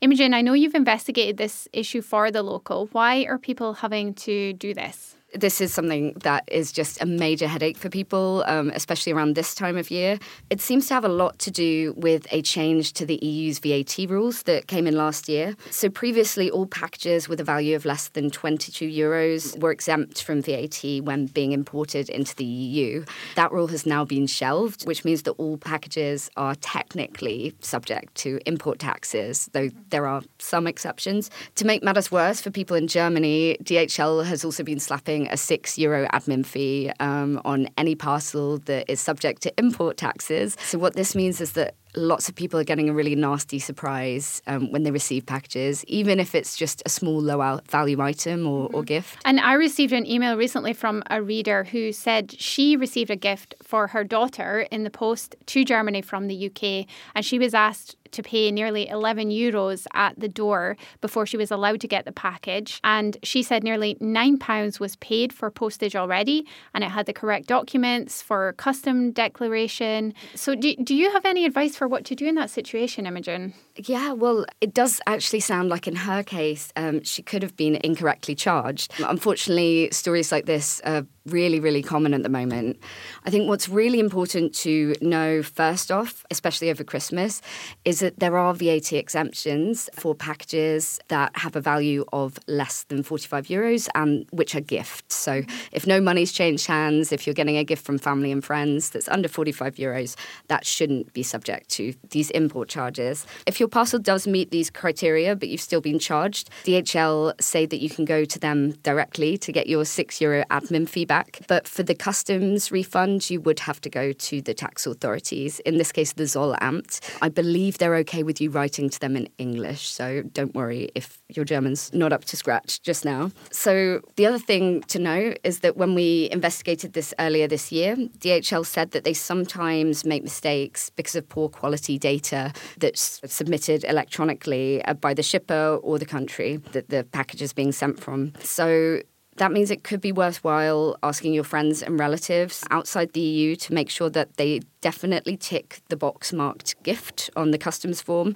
Imogen, 0.02 0.34
I 0.34 0.42
know 0.42 0.52
you've 0.52 0.74
investigated 0.74 1.38
this 1.38 1.68
issue 1.72 2.02
for 2.02 2.30
the 2.30 2.42
local. 2.42 2.90
Why 2.92 3.24
are 3.24 3.38
people 3.38 3.72
having 3.72 4.12
to 4.26 4.52
do 4.52 4.74
this? 4.74 5.16
This 5.34 5.60
is 5.60 5.72
something 5.72 6.12
that 6.22 6.44
is 6.48 6.72
just 6.72 7.00
a 7.02 7.06
major 7.06 7.46
headache 7.46 7.76
for 7.76 7.88
people, 7.88 8.44
um, 8.46 8.70
especially 8.74 9.12
around 9.12 9.34
this 9.34 9.54
time 9.54 9.76
of 9.76 9.90
year. 9.90 10.18
It 10.50 10.60
seems 10.60 10.88
to 10.88 10.94
have 10.94 11.04
a 11.04 11.08
lot 11.08 11.38
to 11.40 11.50
do 11.50 11.94
with 11.96 12.26
a 12.30 12.42
change 12.42 12.92
to 12.94 13.06
the 13.06 13.24
EU's 13.24 13.58
VAT 13.58 13.96
rules 14.08 14.42
that 14.44 14.66
came 14.66 14.86
in 14.86 14.96
last 14.96 15.28
year. 15.28 15.56
So 15.70 15.88
previously, 15.88 16.50
all 16.50 16.66
packages 16.66 17.28
with 17.28 17.40
a 17.40 17.44
value 17.44 17.76
of 17.76 17.84
less 17.84 18.08
than 18.08 18.30
22 18.30 18.88
euros 18.88 19.58
were 19.60 19.70
exempt 19.70 20.22
from 20.22 20.42
VAT 20.42 20.82
when 21.02 21.26
being 21.26 21.52
imported 21.52 22.08
into 22.08 22.34
the 22.34 22.44
EU. 22.44 23.04
That 23.36 23.52
rule 23.52 23.68
has 23.68 23.86
now 23.86 24.04
been 24.04 24.26
shelved, 24.26 24.86
which 24.86 25.04
means 25.04 25.22
that 25.22 25.32
all 25.32 25.58
packages 25.58 26.30
are 26.36 26.54
technically 26.56 27.54
subject 27.60 28.14
to 28.16 28.40
import 28.46 28.78
taxes, 28.78 29.48
though 29.52 29.70
there 29.90 30.06
are 30.06 30.22
some 30.38 30.66
exceptions. 30.66 31.30
To 31.56 31.64
make 31.64 31.82
matters 31.82 32.10
worse 32.10 32.40
for 32.40 32.50
people 32.50 32.76
in 32.76 32.88
Germany, 32.88 33.56
DHL 33.62 34.24
has 34.24 34.44
also 34.44 34.62
been 34.62 34.80
slapping 34.80 35.19
a 35.28 35.36
six 35.36 35.78
euro 35.78 36.06
admin 36.08 36.44
fee 36.44 36.90
um, 37.00 37.40
on 37.44 37.68
any 37.76 37.94
parcel 37.94 38.58
that 38.58 38.90
is 38.90 39.00
subject 39.00 39.42
to 39.42 39.52
import 39.58 39.96
taxes. 39.96 40.56
So, 40.62 40.78
what 40.78 40.94
this 40.94 41.14
means 41.14 41.40
is 41.40 41.52
that 41.52 41.74
lots 41.96 42.28
of 42.28 42.34
people 42.34 42.58
are 42.60 42.64
getting 42.64 42.88
a 42.88 42.92
really 42.92 43.14
nasty 43.14 43.58
surprise 43.58 44.42
um, 44.46 44.70
when 44.70 44.82
they 44.82 44.90
receive 44.90 45.26
packages, 45.26 45.84
even 45.86 46.20
if 46.20 46.34
it's 46.34 46.56
just 46.56 46.82
a 46.86 46.88
small 46.88 47.20
low 47.20 47.60
value 47.68 48.00
item 48.00 48.46
or, 48.46 48.66
mm-hmm. 48.66 48.76
or 48.76 48.82
gift. 48.82 49.20
And 49.24 49.40
I 49.40 49.54
received 49.54 49.92
an 49.92 50.06
email 50.06 50.36
recently 50.36 50.72
from 50.72 51.02
a 51.10 51.22
reader 51.22 51.64
who 51.64 51.92
said 51.92 52.32
she 52.38 52.76
received 52.76 53.10
a 53.10 53.16
gift 53.16 53.54
for 53.62 53.88
her 53.88 54.04
daughter 54.04 54.60
in 54.70 54.84
the 54.84 54.90
post 54.90 55.36
to 55.46 55.64
Germany 55.64 56.02
from 56.02 56.28
the 56.28 56.46
UK, 56.46 56.86
and 57.14 57.24
she 57.24 57.38
was 57.38 57.54
asked 57.54 57.96
to 58.12 58.22
pay 58.22 58.50
nearly 58.50 58.88
11 58.88 59.30
euros 59.30 59.86
at 59.94 60.18
the 60.18 60.28
door 60.28 60.76
before 61.00 61.26
she 61.26 61.36
was 61.36 61.50
allowed 61.50 61.80
to 61.80 61.88
get 61.88 62.04
the 62.04 62.12
package. 62.12 62.80
And 62.84 63.16
she 63.22 63.42
said 63.42 63.62
nearly 63.62 63.94
£9 63.96 64.80
was 64.80 64.96
paid 64.96 65.32
for 65.32 65.50
postage 65.50 65.96
already, 65.96 66.46
and 66.74 66.84
it 66.84 66.90
had 66.90 67.06
the 67.06 67.12
correct 67.12 67.46
documents 67.46 68.22
for 68.22 68.52
custom 68.54 69.12
declaration. 69.12 70.14
So, 70.34 70.54
do, 70.54 70.74
do 70.76 70.94
you 70.94 71.10
have 71.12 71.24
any 71.24 71.44
advice 71.44 71.76
for 71.80 71.88
what 71.88 72.04
to 72.04 72.14
do 72.14 72.26
in 72.26 72.34
that 72.34 72.50
situation, 72.50 73.06
Imogen? 73.06 73.54
Yeah, 73.88 74.12
well, 74.12 74.44
it 74.60 74.74
does 74.74 75.00
actually 75.06 75.40
sound 75.40 75.70
like 75.70 75.86
in 75.86 75.96
her 75.96 76.22
case, 76.22 76.72
um, 76.76 77.02
she 77.02 77.22
could 77.22 77.42
have 77.42 77.56
been 77.56 77.78
incorrectly 77.82 78.34
charged. 78.34 78.92
Unfortunately, 78.98 79.88
stories 79.90 80.30
like 80.30 80.46
this 80.46 80.80
are 80.84 81.06
really, 81.26 81.60
really 81.60 81.82
common 81.82 82.14
at 82.14 82.22
the 82.22 82.28
moment. 82.28 82.78
I 83.24 83.30
think 83.30 83.48
what's 83.48 83.68
really 83.68 84.00
important 84.00 84.54
to 84.56 84.94
know 85.00 85.42
first 85.42 85.90
off, 85.90 86.24
especially 86.30 86.70
over 86.70 86.84
Christmas, 86.84 87.40
is 87.84 88.00
that 88.00 88.18
there 88.18 88.36
are 88.36 88.54
VAT 88.54 88.92
exemptions 88.92 89.88
for 89.94 90.14
packages 90.14 90.98
that 91.08 91.30
have 91.36 91.56
a 91.56 91.60
value 91.60 92.04
of 92.12 92.38
less 92.48 92.84
than 92.84 93.02
45 93.02 93.46
euros 93.46 93.88
and 93.94 94.26
which 94.30 94.54
are 94.54 94.60
gifts. 94.60 95.14
So 95.14 95.42
if 95.72 95.86
no 95.86 96.00
money's 96.00 96.32
changed 96.32 96.66
hands, 96.66 97.12
if 97.12 97.26
you're 97.26 97.34
getting 97.34 97.56
a 97.56 97.64
gift 97.64 97.84
from 97.84 97.98
family 97.98 98.32
and 98.32 98.44
friends 98.44 98.90
that's 98.90 99.08
under 99.08 99.28
45 99.28 99.76
euros, 99.76 100.16
that 100.48 100.66
shouldn't 100.66 101.12
be 101.12 101.22
subject 101.22 101.68
to 101.70 101.94
these 102.10 102.30
import 102.30 102.68
charges. 102.68 103.26
If 103.46 103.60
your 103.60 103.68
parcel 103.70 103.98
does 103.98 104.26
meet 104.26 104.50
these 104.50 104.70
criteria, 104.70 105.36
but 105.36 105.48
you've 105.48 105.60
still 105.60 105.80
been 105.80 105.98
charged, 105.98 106.50
DHL 106.64 107.40
say 107.40 107.66
that 107.66 107.80
you 107.80 107.88
can 107.88 108.04
go 108.04 108.24
to 108.24 108.38
them 108.38 108.72
directly 108.82 109.38
to 109.38 109.52
get 109.52 109.66
your 109.66 109.84
six 109.84 110.20
euro 110.20 110.44
admin 110.50 110.88
fee 110.88 111.04
back. 111.04 111.40
But 111.46 111.68
for 111.68 111.82
the 111.82 111.94
customs 111.94 112.72
refund, 112.72 113.30
you 113.30 113.40
would 113.40 113.60
have 113.60 113.80
to 113.82 113.90
go 113.90 114.12
to 114.12 114.42
the 114.42 114.54
tax 114.54 114.86
authorities, 114.86 115.60
in 115.60 115.78
this 115.78 115.92
case, 115.92 116.12
the 116.12 116.24
Zollamt. 116.24 117.00
I 117.22 117.28
believe 117.28 117.78
they're 117.78 117.96
okay 117.96 118.22
with 118.22 118.40
you 118.40 118.50
writing 118.50 118.90
to 118.90 119.00
them 119.00 119.16
in 119.16 119.28
English, 119.38 119.88
so 119.88 120.22
don't 120.32 120.54
worry 120.54 120.90
if 120.94 121.20
your 121.28 121.44
German's 121.44 121.92
not 121.92 122.12
up 122.12 122.24
to 122.26 122.36
scratch 122.36 122.82
just 122.82 123.04
now. 123.04 123.30
So 123.52 124.00
the 124.16 124.26
other 124.26 124.38
thing 124.38 124.82
to 124.88 124.98
know 124.98 125.34
is 125.44 125.60
that 125.60 125.76
when 125.76 125.94
we 125.94 126.28
investigated 126.32 126.94
this 126.94 127.14
earlier 127.18 127.46
this 127.46 127.70
year, 127.70 127.96
DHL 127.96 128.66
said 128.66 128.90
that 128.92 129.04
they 129.04 129.14
sometimes 129.14 130.04
make 130.04 130.22
mistakes 130.22 130.90
because 130.90 131.14
of 131.14 131.28
poor 131.28 131.48
quality 131.48 131.98
data 131.98 132.52
that's 132.78 133.20
submitted 133.26 133.49
electronically 133.84 134.84
uh, 134.84 134.94
by 134.94 135.14
the 135.14 135.22
shipper 135.22 135.78
or 135.82 135.98
the 135.98 136.06
country 136.06 136.56
that 136.72 136.88
the 136.88 137.04
package 137.04 137.42
is 137.42 137.52
being 137.52 137.72
sent 137.72 137.98
from. 137.98 138.32
So 138.40 139.00
that 139.40 139.52
means 139.52 139.70
it 139.70 139.84
could 139.84 140.02
be 140.02 140.12
worthwhile 140.12 140.98
asking 141.02 141.32
your 141.32 141.44
friends 141.44 141.82
and 141.82 141.98
relatives 141.98 142.62
outside 142.70 143.14
the 143.14 143.20
EU 143.20 143.56
to 143.56 143.72
make 143.72 143.88
sure 143.88 144.10
that 144.10 144.36
they 144.36 144.60
definitely 144.82 145.34
tick 145.34 145.80
the 145.88 145.96
box 145.96 146.30
marked 146.30 146.80
gift 146.82 147.30
on 147.36 147.50
the 147.50 147.56
customs 147.56 148.02
form 148.02 148.34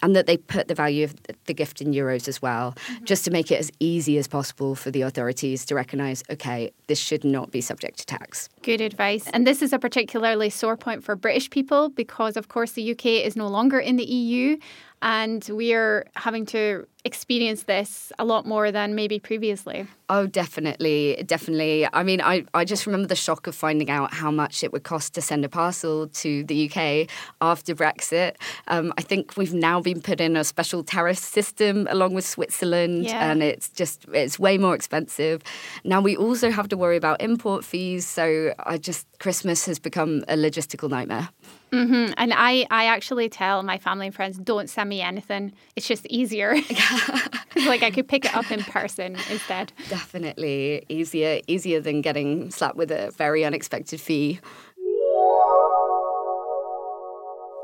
and 0.00 0.16
that 0.16 0.26
they 0.26 0.38
put 0.38 0.66
the 0.68 0.74
value 0.74 1.04
of 1.04 1.14
the 1.44 1.52
gift 1.52 1.82
in 1.82 1.92
euros 1.92 2.26
as 2.26 2.40
well, 2.40 2.72
mm-hmm. 2.72 3.04
just 3.04 3.22
to 3.24 3.30
make 3.30 3.50
it 3.50 3.60
as 3.60 3.70
easy 3.80 4.16
as 4.16 4.26
possible 4.26 4.74
for 4.74 4.90
the 4.90 5.02
authorities 5.02 5.66
to 5.66 5.74
recognise 5.74 6.22
okay, 6.30 6.72
this 6.86 6.98
should 6.98 7.22
not 7.22 7.50
be 7.50 7.60
subject 7.60 7.98
to 7.98 8.06
tax. 8.06 8.48
Good 8.62 8.80
advice. 8.80 9.28
And 9.34 9.46
this 9.46 9.60
is 9.60 9.74
a 9.74 9.78
particularly 9.78 10.48
sore 10.48 10.78
point 10.78 11.04
for 11.04 11.16
British 11.16 11.50
people 11.50 11.90
because, 11.90 12.34
of 12.34 12.48
course, 12.48 12.72
the 12.72 12.92
UK 12.92 13.06
is 13.26 13.36
no 13.36 13.46
longer 13.46 13.78
in 13.78 13.96
the 13.96 14.04
EU 14.04 14.56
and 15.02 15.46
we're 15.50 16.06
having 16.14 16.46
to 16.46 16.86
experience 17.04 17.62
this 17.64 18.12
a 18.18 18.24
lot 18.24 18.46
more 18.46 18.72
than 18.72 18.96
maybe 18.96 19.20
previously. 19.20 19.86
Oh, 20.08 20.26
definitely, 20.26 21.22
definitely. 21.24 21.86
I 21.92 22.02
mean, 22.02 22.20
I, 22.20 22.44
I 22.52 22.64
just 22.64 22.84
remember 22.84 23.06
the 23.06 23.14
shock 23.14 23.46
of 23.46 23.54
finding 23.54 23.90
out 23.90 24.12
how 24.12 24.30
much 24.30 24.64
it 24.64 24.72
would 24.72 24.82
cost 24.82 25.14
to 25.14 25.22
send 25.22 25.44
a 25.44 25.48
parcel 25.48 26.08
to 26.08 26.42
the 26.44 26.68
UK 26.68 27.08
after 27.40 27.74
Brexit. 27.74 28.34
Um, 28.66 28.92
I 28.98 29.02
think 29.02 29.36
we've 29.36 29.54
now 29.54 29.80
been 29.80 30.00
put 30.00 30.20
in 30.20 30.36
a 30.36 30.42
special 30.42 30.82
tariff 30.82 31.18
system 31.18 31.86
along 31.90 32.14
with 32.14 32.26
Switzerland, 32.26 33.04
yeah. 33.04 33.30
and 33.30 33.42
it's 33.42 33.68
just 33.68 34.06
it's 34.12 34.38
way 34.38 34.58
more 34.58 34.74
expensive. 34.74 35.42
Now 35.84 36.00
we 36.00 36.16
also 36.16 36.50
have 36.50 36.68
to 36.70 36.76
worry 36.76 36.96
about 36.96 37.22
import 37.22 37.64
fees, 37.64 38.06
so 38.06 38.52
I 38.58 38.78
just 38.78 39.06
Christmas 39.20 39.66
has 39.66 39.78
become 39.78 40.24
a 40.28 40.34
logistical 40.34 40.90
nightmare. 40.90 41.28
Mm-hmm. 41.76 42.14
And 42.16 42.32
I, 42.34 42.66
I 42.70 42.86
actually 42.86 43.28
tell 43.28 43.62
my 43.62 43.78
family 43.78 44.06
and 44.06 44.14
friends, 44.14 44.38
don't 44.38 44.68
send 44.70 44.88
me 44.88 45.02
anything. 45.02 45.52
It's 45.76 45.86
just 45.86 46.06
easier. 46.06 46.54
like 47.66 47.82
I 47.82 47.90
could 47.90 48.08
pick 48.08 48.24
it 48.24 48.34
up 48.34 48.50
in 48.50 48.62
person 48.64 49.16
instead. 49.30 49.72
Definitely 49.88 50.84
easier, 50.88 51.40
easier 51.46 51.80
than 51.80 52.00
getting 52.00 52.50
slapped 52.50 52.76
with 52.76 52.90
a 52.90 53.10
very 53.12 53.44
unexpected 53.44 54.00
fee. 54.00 54.40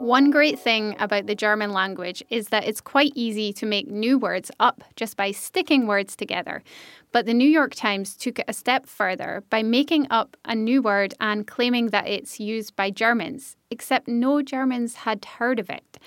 One 0.02 0.32
great 0.32 0.58
thing 0.58 0.96
about 0.98 1.28
the 1.28 1.34
German 1.36 1.70
language 1.72 2.24
is 2.28 2.48
that 2.48 2.66
it's 2.66 2.80
quite 2.80 3.12
easy 3.14 3.52
to 3.52 3.64
make 3.64 3.86
new 3.86 4.18
words 4.18 4.50
up 4.58 4.82
just 4.96 5.16
by 5.16 5.30
sticking 5.30 5.86
words 5.86 6.16
together. 6.16 6.64
But 7.12 7.24
the 7.24 7.32
New 7.32 7.48
York 7.48 7.76
Times 7.76 8.16
took 8.16 8.40
it 8.40 8.46
a 8.48 8.52
step 8.52 8.86
further 8.86 9.44
by 9.48 9.62
making 9.62 10.08
up 10.10 10.36
a 10.44 10.56
new 10.56 10.82
word 10.82 11.14
and 11.20 11.46
claiming 11.46 11.90
that 11.90 12.08
it's 12.08 12.40
used 12.40 12.74
by 12.74 12.90
Germans, 12.90 13.56
except 13.70 14.08
no 14.08 14.42
Germans 14.42 14.96
had 14.96 15.24
heard 15.24 15.60
of 15.60 15.70
it. 15.70 15.98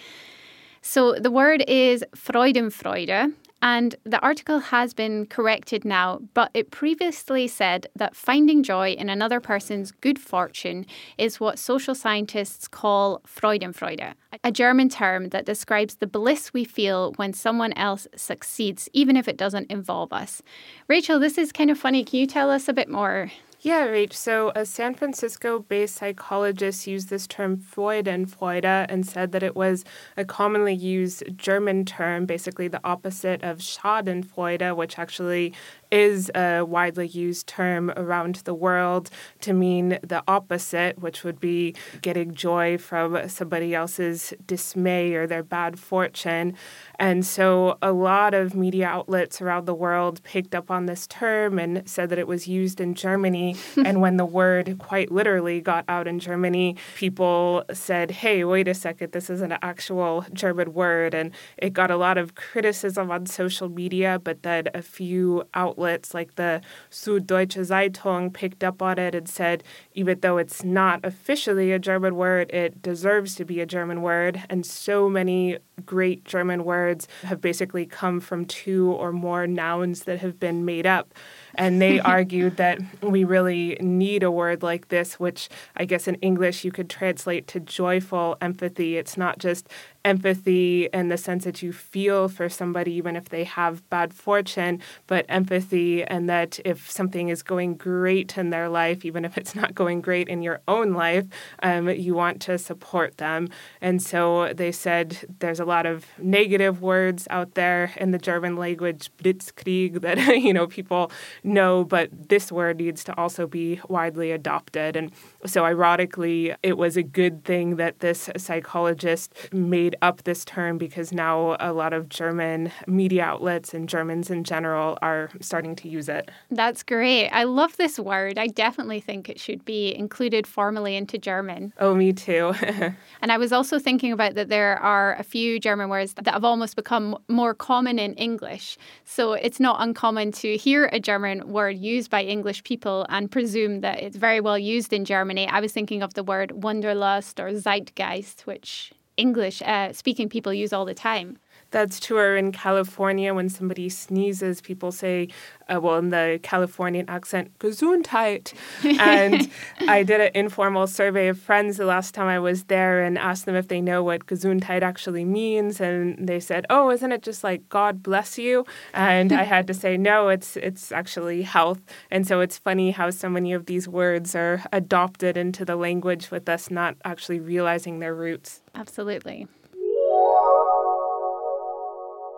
So 0.81 1.13
the 1.13 1.31
word 1.31 1.63
is 1.65 2.03
Freudenfreude, 2.17 3.33
and 3.61 3.95
the 4.03 4.19
article 4.19 4.59
has 4.59 4.93
been 4.93 5.25
corrected 5.25 5.85
now, 5.85 6.19
but 6.33 6.51
it 6.53 6.71
previously 6.71 7.47
said 7.47 7.87
that 7.95 8.15
finding 8.15 8.63
joy 8.63 8.91
in 8.91 9.09
another 9.09 9.39
person's 9.39 9.91
good 9.91 10.19
fortune 10.19 10.85
is 11.17 11.39
what 11.39 11.57
social 11.57 11.95
scientists 11.95 12.67
call 12.67 13.21
Freudenfreude, 13.25 14.13
a 14.43 14.51
German 14.51 14.89
term 14.89 15.29
that 15.29 15.45
describes 15.45 15.95
the 15.95 16.07
bliss 16.07 16.53
we 16.53 16.63
feel 16.63 17.13
when 17.13 17.33
someone 17.33 17.73
else 17.73 18.07
succeeds, 18.15 18.87
even 18.93 19.17
if 19.17 19.27
it 19.27 19.37
doesn't 19.37 19.71
involve 19.71 20.13
us. 20.13 20.41
Rachel, 20.87 21.19
this 21.19 21.37
is 21.37 21.51
kind 21.51 21.71
of 21.71 21.79
funny. 21.79 22.03
Can 22.03 22.19
you 22.19 22.27
tell 22.27 22.51
us 22.51 22.67
a 22.67 22.73
bit 22.73 22.89
more? 22.89 23.31
Yeah, 23.65 23.87
Rach. 23.87 24.13
So 24.13 24.51
a 24.55 24.63
San 24.63 24.93
Francisco-based 24.93 25.95
psychologist 25.95 26.85
used 26.85 27.09
this 27.09 27.25
term 27.25 27.57
Freudenfreude 27.57 28.85
and 28.89 29.03
said 29.07 29.31
that 29.31 29.41
it 29.41 29.55
was 29.55 29.83
a 30.15 30.23
commonly 30.23 30.75
used 30.75 31.23
German 31.35 31.83
term, 31.83 32.27
basically 32.27 32.67
the 32.67 32.79
opposite 32.83 33.41
of 33.41 33.57
Schadenfreude, 33.57 34.75
which 34.75 34.99
actually 34.99 35.51
is 35.89 36.29
a 36.35 36.61
widely 36.61 37.07
used 37.07 37.47
term 37.47 37.89
around 37.97 38.35
the 38.43 38.53
world 38.53 39.09
to 39.41 39.53
mean 39.53 39.97
the 40.03 40.21
opposite, 40.27 40.99
which 40.99 41.23
would 41.23 41.39
be 41.39 41.73
getting 42.01 42.35
joy 42.35 42.77
from 42.77 43.27
somebody 43.29 43.73
else's 43.73 44.31
dismay 44.45 45.13
or 45.15 45.25
their 45.25 45.41
bad 45.41 45.79
fortune. 45.79 46.55
And 46.99 47.25
so 47.25 47.77
a 47.81 47.91
lot 47.91 48.33
of 48.33 48.55
media 48.55 48.87
outlets 48.87 49.41
around 49.41 49.65
the 49.65 49.73
world 49.73 50.21
picked 50.23 50.55
up 50.55 50.71
on 50.71 50.85
this 50.85 51.07
term 51.07 51.59
and 51.59 51.87
said 51.87 52.09
that 52.09 52.19
it 52.19 52.27
was 52.27 52.47
used 52.47 52.79
in 52.81 52.95
Germany. 52.95 53.55
and 53.77 54.01
when 54.01 54.17
the 54.17 54.25
word 54.25 54.77
quite 54.79 55.11
literally 55.11 55.61
got 55.61 55.85
out 55.87 56.07
in 56.07 56.19
Germany, 56.19 56.75
people 56.95 57.63
said, 57.73 58.11
hey, 58.11 58.43
wait 58.43 58.67
a 58.67 58.73
second, 58.73 59.11
this 59.11 59.29
is 59.29 59.41
an 59.41 59.57
actual 59.61 60.25
German 60.33 60.73
word. 60.73 61.13
And 61.13 61.31
it 61.57 61.73
got 61.73 61.91
a 61.91 61.97
lot 61.97 62.17
of 62.17 62.35
criticism 62.35 63.11
on 63.11 63.25
social 63.25 63.69
media, 63.69 64.19
but 64.23 64.43
then 64.43 64.69
a 64.73 64.81
few 64.81 65.43
outlets 65.53 65.85
outlets 65.85 66.13
like 66.13 66.35
the 66.35 66.61
Süddeutsche 66.91 67.65
Zeitung 67.65 68.33
picked 68.33 68.63
up 68.63 68.81
on 68.81 68.97
it 68.97 69.13
and 69.15 69.27
said, 69.27 69.63
even 69.93 70.19
though 70.21 70.37
it's 70.37 70.63
not 70.63 70.99
officially 71.03 71.71
a 71.71 71.79
German 71.79 72.15
word, 72.15 72.49
it 72.51 72.81
deserves 72.81 73.35
to 73.35 73.45
be 73.45 73.59
a 73.61 73.65
German 73.65 74.01
word. 74.01 74.43
And 74.49 74.65
so 74.65 75.09
many 75.09 75.57
great 75.85 76.23
German 76.25 76.63
words 76.63 76.84
have 77.23 77.41
basically 77.41 77.85
come 77.85 78.19
from 78.19 78.45
two 78.45 78.91
or 78.91 79.11
more 79.11 79.47
nouns 79.47 80.03
that 80.03 80.19
have 80.19 80.39
been 80.39 80.65
made 80.65 80.85
up. 80.85 81.13
And 81.55 81.81
they 81.81 81.99
argued 82.15 82.57
that 82.57 82.79
we 83.01 83.23
really 83.23 83.77
need 83.79 84.23
a 84.23 84.31
word 84.31 84.63
like 84.63 84.89
this, 84.89 85.19
which 85.19 85.49
I 85.75 85.85
guess 85.85 86.07
in 86.07 86.15
English 86.15 86.63
you 86.63 86.71
could 86.71 86.89
translate 86.89 87.47
to 87.47 87.59
joyful 87.59 88.37
empathy. 88.41 88.97
It's 88.97 89.17
not 89.17 89.39
just 89.39 89.67
empathy 90.05 90.91
and 90.93 91.11
the 91.11 91.17
sense 91.17 91.43
that 91.43 91.61
you 91.61 91.73
feel 91.73 92.29
for 92.29 92.47
somebody 92.47 92.93
even 92.93 93.15
if 93.15 93.29
they 93.29 93.43
have 93.43 93.87
bad 93.89 94.13
fortune, 94.13 94.79
but 95.07 95.25
empathy 95.27 96.03
and 96.03 96.29
that 96.29 96.59
if 96.63 96.89
something 96.89 97.29
is 97.29 97.43
going 97.43 97.75
great 97.75 98.37
in 98.37 98.51
their 98.51 98.69
life, 98.69 99.03
even 99.03 99.25
if 99.25 99.37
it's 99.37 99.55
not 99.55 99.75
going 99.75 99.99
great 100.01 100.29
in 100.29 100.41
your 100.41 100.61
own 100.67 100.93
life, 100.93 101.25
um, 101.63 101.89
you 101.89 102.13
want 102.13 102.39
to 102.41 102.57
support 102.57 103.17
them. 103.17 103.49
And 103.81 104.01
so 104.01 104.53
they 104.53 104.71
said 104.71 105.17
there's 105.39 105.59
a 105.59 105.65
lot 105.65 105.85
of 105.85 106.05
negative 106.19 106.81
words 106.81 107.27
out 107.29 107.55
there 107.55 107.91
in 107.97 108.11
the 108.11 108.19
German 108.19 108.55
language, 108.55 109.09
Blitzkrieg, 109.17 110.01
that 110.05 110.17
you 110.37 110.53
know 110.53 110.67
people 110.67 111.11
know, 111.43 111.83
but 111.83 112.09
this 112.29 112.51
word 112.51 112.77
needs 112.77 113.03
to 113.03 113.17
also 113.17 113.47
be 113.47 113.81
widely 113.89 114.31
adopted. 114.31 114.95
And 114.95 115.11
so, 115.45 115.65
ironically, 115.65 116.53
it 116.61 116.77
was 116.77 116.97
a 116.97 117.03
good 117.03 117.43
thing 117.43 117.77
that 117.77 117.99
this 117.99 118.29
psychologist 118.37 119.33
made 119.51 119.94
up 120.01 120.23
this 120.23 120.45
term 120.45 120.77
because 120.77 121.11
now 121.11 121.55
a 121.59 121.73
lot 121.73 121.93
of 121.93 122.09
German 122.09 122.71
media 122.87 123.23
outlets 123.23 123.73
and 123.73 123.87
Germans 123.87 124.29
in 124.29 124.43
general 124.43 124.97
are 125.01 125.29
starting 125.41 125.75
to 125.77 125.89
use 125.89 126.09
it. 126.09 126.29
That's 126.51 126.83
great. 126.83 127.29
I 127.29 127.43
love 127.43 127.77
this 127.77 127.99
word. 127.99 128.37
I 128.37 128.47
definitely 128.47 128.99
think 128.99 129.29
it 129.29 129.39
should 129.39 129.65
be 129.65 129.95
included 129.95 130.47
formally 130.47 130.95
into 130.95 131.17
German. 131.17 131.73
Oh, 131.79 131.95
me 131.95 132.13
too. 132.13 132.53
and 133.21 133.31
I 133.31 133.37
was 133.37 133.51
also 133.51 133.79
thinking 133.79 134.11
about 134.11 134.35
that 134.35 134.49
there 134.49 134.77
are 134.79 135.15
a 135.15 135.23
few 135.23 135.59
German 135.59 135.89
words 135.89 136.13
that 136.13 136.27
have 136.27 136.43
almost 136.43 136.75
become 136.75 137.17
more 137.27 137.53
common 137.53 137.99
in 137.99 138.13
English. 138.15 138.77
So 139.03 139.33
it's 139.33 139.59
not 139.59 139.77
uncommon 139.79 140.31
to 140.33 140.57
hear 140.57 140.89
a 140.91 140.99
German 140.99 141.47
word 141.51 141.77
used 141.77 142.09
by 142.09 142.23
English 142.23 142.63
people 142.63 143.05
and 143.09 143.31
presume 143.31 143.81
that 143.81 144.01
it's 144.01 144.17
very 144.17 144.41
well 144.41 144.57
used 144.57 144.93
in 144.93 145.05
Germany. 145.05 145.47
I 145.47 145.59
was 145.59 145.71
thinking 145.71 146.01
of 146.01 146.13
the 146.13 146.23
word 146.23 146.51
Wanderlust 146.63 147.39
or 147.39 147.49
Zeitgeist, 147.53 148.41
which 148.41 148.91
English 149.17 149.61
uh, 149.61 149.93
speaking 149.93 150.29
people 150.29 150.53
use 150.53 150.73
all 150.73 150.85
the 150.85 150.93
time. 150.93 151.37
That's 151.75 151.99
true. 151.99 152.17
Or 152.19 152.37
in 152.37 152.53
California, 152.53 153.33
when 153.33 153.49
somebody 153.49 153.89
sneezes, 153.89 154.61
people 154.61 154.93
say, 154.93 155.27
uh, 155.67 155.81
well, 155.81 155.97
in 155.97 156.09
the 156.09 156.39
Californian 156.41 157.09
accent, 157.09 157.51
Gesundheit. 157.59 158.53
and 158.97 159.51
I 159.89 160.03
did 160.03 160.21
an 160.21 160.31
informal 160.33 160.87
survey 160.87 161.27
of 161.27 161.37
friends 161.37 161.75
the 161.75 161.85
last 161.85 162.13
time 162.13 162.27
I 162.27 162.39
was 162.39 162.63
there 162.63 163.03
and 163.03 163.17
asked 163.17 163.45
them 163.45 163.55
if 163.55 163.67
they 163.67 163.81
know 163.81 164.05
what 164.05 164.25
Gesundheit 164.25 164.83
actually 164.83 165.25
means. 165.25 165.81
And 165.81 166.29
they 166.29 166.39
said, 166.39 166.65
oh, 166.69 166.91
isn't 166.91 167.11
it 167.11 167.23
just 167.23 167.43
like 167.43 167.67
God 167.67 168.01
bless 168.01 168.37
you? 168.37 168.65
And 168.93 169.33
I 169.33 169.43
had 169.43 169.67
to 169.67 169.73
say, 169.73 169.97
no, 169.97 170.29
it's, 170.29 170.55
it's 170.55 170.93
actually 170.93 171.41
health. 171.41 171.81
And 172.09 172.25
so 172.25 172.39
it's 172.39 172.57
funny 172.57 172.91
how 172.91 173.09
so 173.09 173.27
many 173.27 173.51
of 173.51 173.65
these 173.65 173.85
words 173.85 174.33
are 174.33 174.63
adopted 174.71 175.35
into 175.35 175.65
the 175.65 175.75
language 175.75 176.31
with 176.31 176.47
us 176.47 176.71
not 176.71 176.95
actually 177.03 177.41
realizing 177.41 177.99
their 177.99 178.15
roots. 178.15 178.61
Absolutely. 178.75 179.49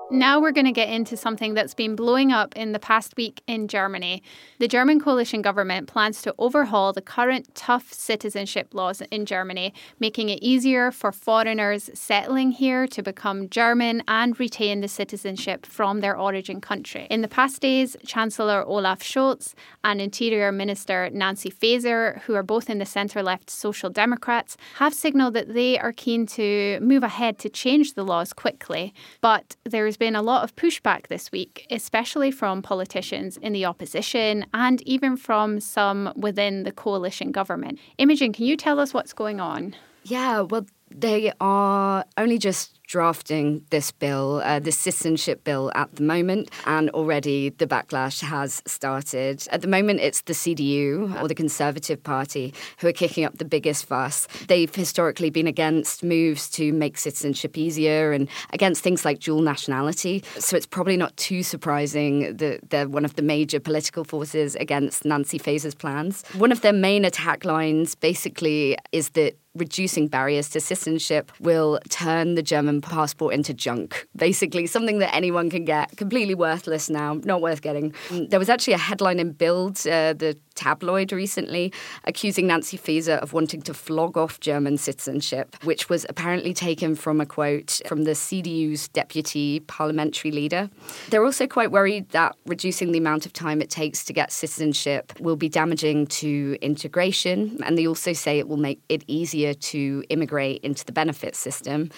Now 0.09 0.39
we're 0.39 0.53
going 0.53 0.65
to 0.65 0.71
get 0.71 0.87
into 0.87 1.17
something 1.17 1.53
that's 1.53 1.73
been 1.73 1.93
blowing 1.97 2.31
up 2.31 2.55
in 2.55 2.71
the 2.71 2.79
past 2.79 3.17
week 3.17 3.41
in 3.45 3.67
Germany. 3.67 4.23
The 4.57 4.69
German 4.69 5.01
coalition 5.01 5.41
government 5.41 5.89
plans 5.89 6.21
to 6.21 6.33
overhaul 6.37 6.93
the 6.93 7.01
current 7.01 7.53
tough 7.55 7.91
citizenship 7.91 8.73
laws 8.73 9.01
in 9.11 9.25
Germany, 9.25 9.73
making 9.99 10.29
it 10.29 10.39
easier 10.41 10.91
for 10.91 11.11
foreigners 11.11 11.89
settling 11.93 12.51
here 12.51 12.87
to 12.87 13.03
become 13.03 13.49
German 13.49 14.01
and 14.07 14.39
retain 14.39 14.79
the 14.79 14.87
citizenship 14.87 15.65
from 15.65 15.99
their 15.99 16.17
origin 16.17 16.61
country. 16.61 17.07
In 17.09 17.21
the 17.21 17.27
past 17.27 17.61
days, 17.61 17.97
Chancellor 18.05 18.63
Olaf 18.65 19.01
Scholz 19.01 19.55
and 19.83 19.99
Interior 19.99 20.53
Minister 20.53 21.09
Nancy 21.09 21.51
Faeser, 21.51 22.21
who 22.21 22.33
are 22.33 22.43
both 22.43 22.69
in 22.69 22.77
the 22.77 22.85
centre 22.85 23.21
left 23.21 23.49
Social 23.49 23.89
Democrats, 23.89 24.55
have 24.75 24.93
signalled 24.93 25.33
that 25.33 25.53
they 25.53 25.77
are 25.77 25.91
keen 25.91 26.25
to 26.27 26.79
move 26.79 27.03
ahead 27.03 27.37
to 27.39 27.49
change 27.49 27.95
the 27.95 28.05
laws 28.05 28.31
quickly. 28.31 28.93
But 29.19 29.57
there 29.65 29.85
is 29.85 29.96
there's 29.97 30.09
been 30.09 30.15
a 30.15 30.21
lot 30.21 30.43
of 30.43 30.55
pushback 30.55 31.07
this 31.07 31.31
week, 31.31 31.65
especially 31.71 32.29
from 32.31 32.61
politicians 32.61 33.37
in 33.37 33.53
the 33.53 33.65
opposition 33.65 34.45
and 34.53 34.81
even 34.83 35.17
from 35.17 35.59
some 35.59 36.13
within 36.15 36.63
the 36.63 36.71
coalition 36.71 37.31
government. 37.31 37.79
Imogen, 37.97 38.31
can 38.31 38.45
you 38.45 38.55
tell 38.55 38.79
us 38.79 38.93
what's 38.93 39.13
going 39.13 39.39
on? 39.39 39.75
Yeah, 40.03 40.41
well, 40.41 40.65
they 40.91 41.31
are 41.41 42.05
only 42.15 42.37
just 42.37 42.76
drafting 42.87 43.61
this 43.69 43.91
bill, 43.91 44.41
uh, 44.43 44.59
the 44.59 44.71
citizenship 44.71 45.43
bill 45.43 45.71
at 45.75 45.93
the 45.95 46.03
moment, 46.03 46.49
and 46.65 46.89
already 46.91 47.49
the 47.49 47.67
backlash 47.67 48.21
has 48.21 48.63
started. 48.65 49.45
At 49.51 49.61
the 49.61 49.67
moment, 49.67 49.99
it's 49.99 50.21
the 50.21 50.33
CDU 50.33 51.21
or 51.21 51.27
the 51.27 51.35
Conservative 51.35 52.01
Party 52.01 52.53
who 52.79 52.87
are 52.87 52.93
kicking 52.93 53.25
up 53.25 53.37
the 53.37 53.45
biggest 53.45 53.85
fuss. 53.85 54.27
They've 54.47 54.73
historically 54.73 55.29
been 55.29 55.47
against 55.47 56.03
moves 56.03 56.49
to 56.51 56.71
make 56.71 56.97
citizenship 56.97 57.57
easier 57.57 58.13
and 58.13 58.29
against 58.51 58.81
things 58.81 59.03
like 59.03 59.19
dual 59.19 59.41
nationality. 59.41 60.23
So 60.39 60.55
it's 60.55 60.65
probably 60.65 60.97
not 60.97 61.15
too 61.17 61.43
surprising 61.43 62.37
that 62.37 62.69
they're 62.69 62.87
one 62.87 63.03
of 63.05 63.15
the 63.15 63.21
major 63.21 63.59
political 63.59 64.05
forces 64.05 64.55
against 64.55 65.03
Nancy 65.03 65.37
Faeser's 65.37 65.75
plans. 65.75 66.23
One 66.37 66.53
of 66.53 66.61
their 66.61 66.73
main 66.73 67.03
attack 67.03 67.43
lines 67.43 67.95
basically 67.95 68.77
is 68.93 69.09
that 69.09 69.37
reducing 69.57 70.07
barriers 70.07 70.49
to 70.49 70.59
citizenship 70.59 71.31
will 71.39 71.79
turn 71.89 72.35
the 72.35 72.43
German 72.43 72.76
passport 72.81 73.33
into 73.33 73.53
junk. 73.53 74.07
Basically, 74.15 74.67
something 74.67 74.99
that 74.99 75.13
anyone 75.15 75.49
can 75.49 75.65
get, 75.65 75.95
completely 75.97 76.35
worthless 76.35 76.89
now, 76.89 77.19
not 77.23 77.41
worth 77.41 77.61
getting. 77.61 77.93
There 78.11 78.39
was 78.39 78.49
actually 78.49 78.73
a 78.73 78.79
headline 78.79 79.19
in 79.19 79.31
Bild, 79.31 79.77
uh, 79.87 80.13
the 80.13 80.37
tabloid 80.55 81.11
recently, 81.11 81.71
accusing 82.03 82.47
Nancy 82.47 82.77
Faeser 82.77 83.19
of 83.19 83.31
wanting 83.31 83.61
to 83.61 83.73
flog 83.73 84.17
off 84.17 84.39
German 84.39 84.77
citizenship, 84.77 85.55
which 85.63 85.87
was 85.87 86.05
apparently 86.09 86.53
taken 86.53 86.95
from 86.95 87.21
a 87.21 87.25
quote 87.25 87.79
from 87.87 88.03
the 88.03 88.11
CDU's 88.11 88.87
deputy 88.89 89.59
parliamentary 89.61 90.31
leader. 90.31 90.69
They're 91.09 91.23
also 91.23 91.47
quite 91.47 91.71
worried 91.71 92.09
that 92.09 92.35
reducing 92.45 92.91
the 92.91 92.97
amount 92.97 93.25
of 93.25 93.33
time 93.33 93.61
it 93.61 93.69
takes 93.69 94.03
to 94.05 94.13
get 94.13 94.31
citizenship 94.31 95.13
will 95.19 95.35
be 95.35 95.49
damaging 95.49 96.07
to 96.07 96.57
integration, 96.61 97.59
and 97.63 97.77
they 97.77 97.87
also 97.87 98.13
say 98.13 98.39
it 98.39 98.47
will 98.47 98.57
make 98.57 98.81
it 98.89 99.03
easier 99.07 99.53
to 99.53 100.03
immigrate 100.09 100.61
into 100.63 100.83
the 100.83 100.91
benefits 100.91 101.37
system. 101.37 101.91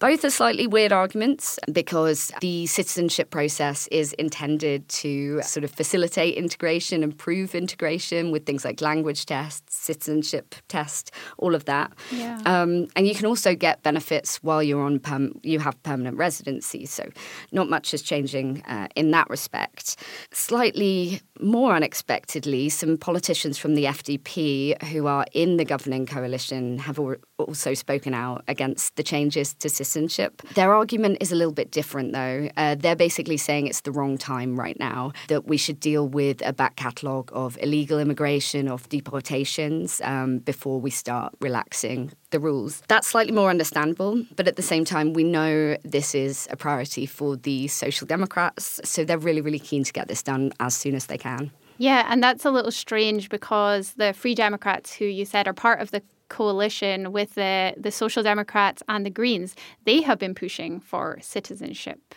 Both 0.00 0.24
are 0.24 0.30
slightly 0.30 0.68
weird 0.68 0.92
arguments 0.92 1.58
because 1.72 2.30
the 2.40 2.66
citizenship 2.66 3.30
process 3.30 3.88
is 3.88 4.12
intended 4.12 4.88
to 4.90 5.42
sort 5.42 5.64
of 5.64 5.72
facilitate 5.72 6.36
integration, 6.36 7.02
improve 7.02 7.52
integration 7.52 8.30
with 8.30 8.46
things 8.46 8.64
like 8.64 8.80
language 8.80 9.26
tests, 9.26 9.74
citizenship 9.74 10.54
test, 10.68 11.10
all 11.36 11.56
of 11.56 11.64
that. 11.64 11.92
Yeah. 12.12 12.40
Um, 12.46 12.86
and 12.94 13.08
you 13.08 13.14
can 13.14 13.26
also 13.26 13.56
get 13.56 13.82
benefits 13.82 14.36
while 14.36 14.62
you're 14.62 14.84
on 14.84 15.00
perm- 15.00 15.40
you 15.42 15.58
have 15.58 15.82
permanent 15.82 16.16
residency. 16.16 16.86
So 16.86 17.10
not 17.50 17.68
much 17.68 17.92
is 17.92 18.00
changing 18.00 18.62
uh, 18.68 18.86
in 18.94 19.10
that 19.10 19.28
respect. 19.28 19.96
Slightly 20.32 21.22
more 21.40 21.74
unexpectedly, 21.74 22.68
some 22.68 22.96
politicians 22.96 23.58
from 23.58 23.74
the 23.74 23.84
FDP 23.84 24.80
who 24.84 25.06
are 25.06 25.26
in 25.32 25.56
the 25.56 25.64
governing 25.64 26.06
coalition 26.06 26.78
have 26.78 26.98
also 27.38 27.74
spoken 27.74 28.14
out 28.14 28.44
against 28.48 28.96
the 28.96 29.02
changes 29.02 29.54
to 29.54 29.68
citizenship. 29.68 30.42
Their 30.54 30.74
argument 30.74 31.18
is 31.20 31.32
a 31.32 31.34
little 31.34 31.52
bit 31.52 31.70
different, 31.70 32.12
though. 32.12 32.48
Uh, 32.56 32.74
they're 32.74 32.96
basically 32.96 33.36
saying 33.36 33.66
it's 33.66 33.82
the 33.82 33.92
wrong 33.92 34.18
time 34.18 34.58
right 34.58 34.78
now, 34.78 35.12
that 35.28 35.46
we 35.46 35.56
should 35.56 35.80
deal 35.80 36.08
with 36.08 36.42
a 36.44 36.52
back 36.52 36.76
catalogue 36.76 37.30
of 37.32 37.58
illegal 37.60 37.98
immigration, 37.98 38.68
of 38.68 38.88
deportations, 38.88 40.00
um, 40.04 40.38
before 40.38 40.80
we 40.80 40.90
start 40.90 41.34
relaxing 41.40 42.12
the 42.30 42.40
rules. 42.40 42.82
That's 42.88 43.08
slightly 43.08 43.32
more 43.32 43.50
understandable, 43.50 44.24
but 44.36 44.48
at 44.48 44.56
the 44.56 44.62
same 44.62 44.84
time, 44.84 45.12
we 45.12 45.24
know 45.24 45.76
this 45.84 46.14
is 46.14 46.46
a 46.50 46.56
priority 46.56 47.06
for 47.06 47.36
the 47.36 47.68
Social 47.68 48.06
Democrats, 48.06 48.80
so 48.84 49.04
they're 49.04 49.18
really, 49.18 49.40
really 49.40 49.58
keen 49.58 49.84
to 49.84 49.92
get 49.92 50.08
this 50.08 50.22
done 50.22 50.52
as 50.60 50.76
soon 50.76 50.94
as 50.94 51.06
they 51.06 51.18
can. 51.18 51.50
Yeah, 51.78 52.06
and 52.08 52.22
that's 52.22 52.44
a 52.44 52.50
little 52.50 52.72
strange 52.72 53.28
because 53.28 53.92
the 53.94 54.12
Free 54.12 54.34
Democrats, 54.34 54.94
who 54.94 55.04
you 55.04 55.24
said 55.24 55.46
are 55.46 55.54
part 55.54 55.80
of 55.80 55.90
the 55.92 56.02
coalition 56.28 57.12
with 57.12 57.34
the, 57.34 57.74
the 57.76 57.90
Social 57.90 58.22
Democrats 58.22 58.82
and 58.88 59.06
the 59.06 59.10
Greens, 59.10 59.54
they 59.84 60.02
have 60.02 60.18
been 60.18 60.34
pushing 60.34 60.80
for 60.80 61.18
citizenship. 61.22 62.14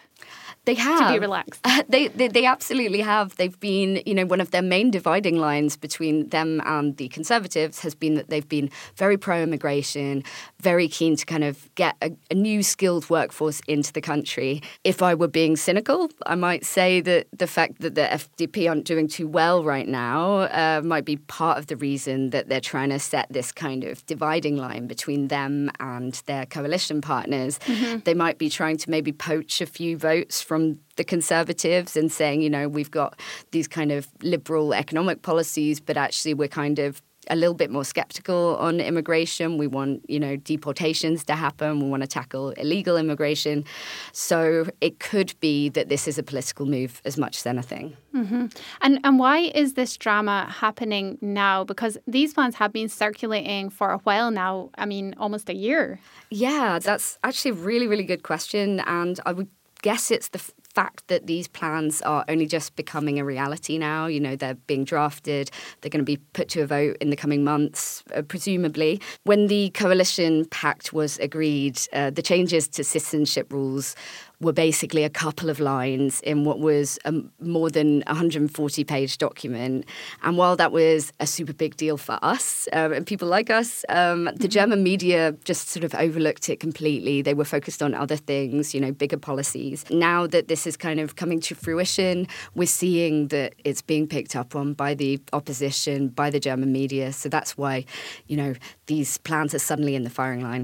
They 0.65 0.76
have 0.76 1.08
to 1.08 1.13
be 1.13 1.19
relaxed. 1.19 1.60
Uh, 1.63 1.82
they, 1.89 2.08
they, 2.10 2.28
they 2.28 2.45
absolutely 2.45 3.02
have. 3.02 3.36
They've 3.36 3.60
been, 3.60 4.04
you 4.06 4.13
know, 4.13 4.26
one 4.26 4.39
of 4.39 4.52
their 4.52 4.62
main 4.62 4.91
dividing 4.91 5.38
lines 5.39 5.76
between 5.76 6.30
them 6.30 6.62
and 6.65 6.97
the 6.97 7.08
Conservatives 7.08 7.80
has 7.80 7.95
been 7.95 8.13
that 8.13 8.30
they've 8.30 8.47
been 8.47 8.69
very 8.95 9.17
pro-immigration, 9.17 10.24
very 10.60 10.88
keen 10.88 11.15
to 11.15 11.26
kind 11.26 11.43
of 11.43 11.74
get 11.74 11.95
a, 12.02 12.12
a 12.30 12.36
new 12.36 12.62
skilled 12.62 13.10
workforce 13.10 13.60
into 13.67 13.91
the 13.91 14.02
country. 14.02 14.62
If 14.84 15.02
I 15.02 15.15
were 15.15 15.28
being 15.28 15.56
cynical, 15.56 16.12
I 16.28 16.36
might 16.36 16.63
say 16.63 17.02
that 17.02 17.28
the 17.36 17.47
fact 17.47 17.82
that 17.82 17.95
the 17.95 18.02
FDP 18.02 18.69
aren't 18.69 18.86
doing 18.86 19.08
too 19.08 19.28
well 19.28 19.63
right 19.63 19.88
now 19.88 20.41
uh, 20.41 20.82
might 20.84 21.06
be 21.06 21.17
part 21.17 21.58
of 21.58 21.67
the 21.67 21.76
reason 21.76 22.30
that 22.30 22.50
they're 22.50 22.62
trying 22.62 22.89
to 22.89 23.00
set 23.00 23.26
this 23.32 23.52
kind 23.52 23.84
of 23.84 24.06
dividing 24.06 24.58
line 24.58 24.86
between 24.86 25.30
them 25.30 25.71
and 25.80 26.21
their 26.28 26.45
coalition 26.45 27.02
partners. 27.02 27.58
Mm-hmm. 27.60 28.00
They 28.04 28.13
might 28.13 28.38
be 28.38 28.50
trying 28.50 28.78
to 28.78 28.89
maybe 28.91 29.12
poach 29.12 29.60
a 29.60 29.65
few 29.65 29.97
votes 29.97 30.39
from 30.51 30.77
the 30.97 31.05
Conservatives 31.05 31.95
and 31.95 32.11
saying, 32.11 32.41
you 32.41 32.49
know, 32.49 32.67
we've 32.67 32.91
got 32.91 33.17
these 33.51 33.69
kind 33.69 33.89
of 33.89 34.09
liberal 34.21 34.73
economic 34.73 35.21
policies, 35.21 35.79
but 35.79 35.95
actually 35.95 36.33
we're 36.33 36.49
kind 36.49 36.77
of 36.77 37.01
a 37.29 37.37
little 37.37 37.53
bit 37.53 37.71
more 37.71 37.85
skeptical 37.85 38.57
on 38.57 38.81
immigration. 38.81 39.57
We 39.57 39.67
want, 39.67 40.03
you 40.09 40.19
know, 40.19 40.35
deportations 40.35 41.23
to 41.25 41.35
happen. 41.35 41.79
We 41.79 41.87
want 41.87 42.03
to 42.03 42.07
tackle 42.07 42.49
illegal 42.51 42.97
immigration. 42.97 43.63
So 44.11 44.65
it 44.81 44.99
could 44.99 45.33
be 45.39 45.69
that 45.69 45.87
this 45.87 46.05
is 46.05 46.17
a 46.17 46.23
political 46.23 46.65
move 46.65 47.01
as 47.05 47.17
much 47.17 47.37
as 47.37 47.45
anything. 47.45 47.95
Mm-hmm. 48.13 48.47
And 48.81 48.99
and 49.05 49.19
why 49.19 49.37
is 49.55 49.75
this 49.75 49.95
drama 49.95 50.47
happening 50.49 51.17
now? 51.21 51.63
Because 51.63 51.97
these 52.07 52.33
plans 52.33 52.55
have 52.55 52.73
been 52.73 52.89
circulating 52.89 53.69
for 53.69 53.91
a 53.91 53.99
while 53.99 54.31
now. 54.31 54.69
I 54.77 54.85
mean, 54.85 55.15
almost 55.17 55.47
a 55.47 55.55
year. 55.55 55.99
Yeah, 56.29 56.79
that's 56.79 57.17
actually 57.23 57.51
a 57.51 57.63
really, 57.69 57.87
really 57.87 58.03
good 58.03 58.23
question, 58.23 58.81
and 58.81 59.17
I 59.25 59.31
would 59.31 59.47
guess 59.82 60.12
it's 60.12 60.30
the 60.30 60.39
fact 60.74 61.08
that 61.08 61.28
these 61.28 61.48
plans 61.48 62.02
are 62.02 62.24
only 62.28 62.46
just 62.46 62.76
becoming 62.76 63.20
a 63.20 63.26
reality 63.26 63.78
now. 63.78 64.06
You 64.06 64.20
know, 64.20 64.36
they're 64.36 64.56
being 64.56 64.86
drafted, 64.86 65.52
they're 65.82 65.89
going 65.89 66.00
to 66.00 66.06
be 66.06 66.17
put 66.34 66.50
to 66.50 66.62
a 66.62 66.67
vote 66.67 66.98
in 67.02 67.10
the 67.10 67.15
coming 67.15 67.44
months, 67.44 68.04
uh, 68.15 68.22
presumably. 68.22 69.02
When 69.24 69.48
the 69.48 69.70
coalition 69.72 70.46
pact 70.46 70.94
was 70.94 71.17
agreed, 71.20 71.80
uh, 71.94 72.10
the 72.12 72.22
changes 72.22 72.67
to 72.70 72.84
citizenship 72.84 73.52
rules 73.52 73.96
were 74.41 74.51
basically 74.51 75.04
a 75.04 75.10
couple 75.10 75.49
of 75.49 75.60
lines 75.60 76.19
in 76.21 76.43
what 76.43 76.60
was 76.60 76.99
a 77.06 77.13
more 77.39 77.69
than 77.69 78.04
140 78.08 78.84
page 78.84 79.17
document. 79.17 79.86
And 80.23 80.38
while 80.38 80.56
that 80.56 80.71
was 80.71 81.13
a 81.19 81.27
super 81.27 81.54
big 81.54 81.77
deal 81.77 81.97
for 81.97 82.17
us 82.21 82.67
uh, 82.73 82.89
and 82.93 83.06
people 83.06 83.27
like 83.27 83.49
us, 83.49 83.86
um, 83.89 84.25
the 84.25 84.32
mm-hmm. 84.32 84.47
German 84.47 84.84
media 84.84 85.34
just 85.45 85.69
sort 85.69 85.84
of 85.84 85.93
overlooked 85.95 86.49
it 86.49 86.60
completely. 86.60 87.21
They 87.21 87.36
were 87.36 87.45
focused 87.45 87.84
on 87.84 87.93
other 87.93 88.15
things, 88.15 88.73
you 88.73 88.82
know, 88.82 88.91
bigger 88.91 89.17
policies. 89.17 89.86
Now 89.89 90.25
that 90.27 90.47
this 90.47 90.65
is 90.65 90.75
kind 90.75 90.99
of 90.99 91.15
coming 91.15 91.39
to 91.41 91.56
fruition, 91.56 92.27
we're 92.56 92.67
seeing 92.67 93.27
that 93.27 93.54
it's 93.63 93.82
being 93.82 94.08
picked 94.08 94.36
up 94.36 94.56
on 94.56 94.73
by 94.73 94.95
the 94.95 95.21
opposition, 95.34 96.08
by 96.10 96.32
the 96.32 96.39
German 96.39 96.71
media. 96.71 97.13
So 97.13 97.30
that's 97.30 97.58
why, 97.58 97.86
you 98.27 98.38
know, 98.38 98.56
these 98.88 99.19
plans 99.19 99.54
are 99.54 99.60
suddenly 99.60 99.95
in 99.95 100.04
the 100.04 100.10
firing 100.10 100.41
line. 100.41 100.63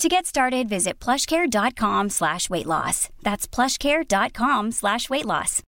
To 0.00 0.08
get 0.08 0.26
started, 0.26 0.68
visit 0.68 1.00
plushcare.com 1.00 2.10
slash 2.10 2.50
weight 2.50 2.66
loss. 2.66 3.08
That's 3.22 3.46
plushcare.com 3.48 4.72
slash 4.72 5.08
weight 5.08 5.24
loss. 5.24 5.62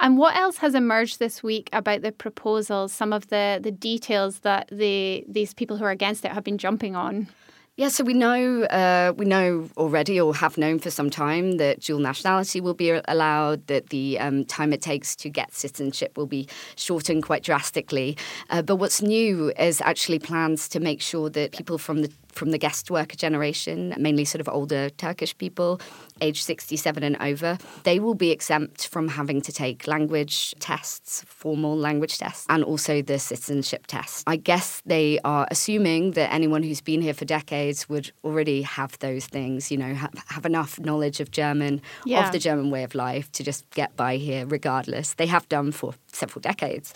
And 0.00 0.16
what 0.16 0.36
else 0.36 0.58
has 0.58 0.74
emerged 0.74 1.18
this 1.18 1.42
week 1.42 1.68
about 1.72 2.02
the 2.02 2.12
proposals, 2.12 2.92
some 2.92 3.12
of 3.12 3.28
the, 3.28 3.58
the 3.60 3.72
details 3.72 4.38
that 4.40 4.68
the 4.70 5.24
these 5.28 5.52
people 5.52 5.76
who 5.76 5.84
are 5.84 5.90
against 5.90 6.24
it 6.24 6.32
have 6.32 6.44
been 6.44 6.56
jumping 6.56 6.94
on? 6.96 7.28
Yeah, 7.78 7.90
so 7.90 8.02
we 8.02 8.12
know 8.12 8.64
uh, 8.64 9.12
we 9.16 9.24
know 9.24 9.70
already, 9.76 10.20
or 10.20 10.34
have 10.34 10.58
known 10.58 10.80
for 10.80 10.90
some 10.90 11.10
time, 11.10 11.58
that 11.58 11.78
dual 11.78 12.00
nationality 12.00 12.60
will 12.60 12.74
be 12.74 12.90
allowed. 13.06 13.68
That 13.68 13.90
the 13.90 14.18
um, 14.18 14.44
time 14.46 14.72
it 14.72 14.82
takes 14.82 15.14
to 15.14 15.30
get 15.30 15.54
citizenship 15.54 16.18
will 16.18 16.26
be 16.26 16.48
shortened 16.74 17.22
quite 17.22 17.44
drastically. 17.44 18.16
Uh, 18.50 18.62
but 18.62 18.76
what's 18.76 19.00
new 19.00 19.52
is 19.56 19.80
actually 19.80 20.18
plans 20.18 20.68
to 20.70 20.80
make 20.80 21.00
sure 21.00 21.30
that 21.30 21.52
people 21.52 21.78
from 21.78 22.02
the 22.02 22.10
from 22.32 22.50
the 22.50 22.58
guest 22.58 22.90
worker 22.90 23.16
generation, 23.16 23.94
mainly 23.98 24.24
sort 24.24 24.40
of 24.40 24.48
older 24.48 24.90
Turkish 24.90 25.36
people, 25.36 25.80
age 26.20 26.42
67 26.42 27.02
and 27.02 27.16
over, 27.20 27.58
they 27.84 27.98
will 27.98 28.14
be 28.14 28.30
exempt 28.30 28.86
from 28.86 29.08
having 29.08 29.40
to 29.42 29.52
take 29.52 29.86
language 29.86 30.54
tests, 30.58 31.24
formal 31.26 31.76
language 31.76 32.18
tests, 32.18 32.46
and 32.48 32.64
also 32.64 33.02
the 33.02 33.18
citizenship 33.18 33.86
test. 33.86 34.24
I 34.26 34.36
guess 34.36 34.82
they 34.86 35.18
are 35.24 35.46
assuming 35.50 36.12
that 36.12 36.32
anyone 36.32 36.62
who's 36.62 36.80
been 36.80 37.02
here 37.02 37.14
for 37.14 37.24
decades 37.24 37.88
would 37.88 38.12
already 38.24 38.62
have 38.62 38.98
those 38.98 39.26
things, 39.26 39.70
you 39.70 39.76
know, 39.76 39.94
have, 39.94 40.12
have 40.26 40.46
enough 40.46 40.78
knowledge 40.78 41.20
of 41.20 41.30
German, 41.30 41.80
yeah. 42.04 42.26
of 42.26 42.32
the 42.32 42.38
German 42.38 42.70
way 42.70 42.84
of 42.84 42.94
life 42.94 43.30
to 43.32 43.44
just 43.44 43.68
get 43.70 43.96
by 43.96 44.16
here 44.16 44.46
regardless. 44.46 45.14
They 45.14 45.26
have 45.26 45.48
done 45.48 45.72
for 45.72 45.94
several 46.12 46.40
decades. 46.40 46.94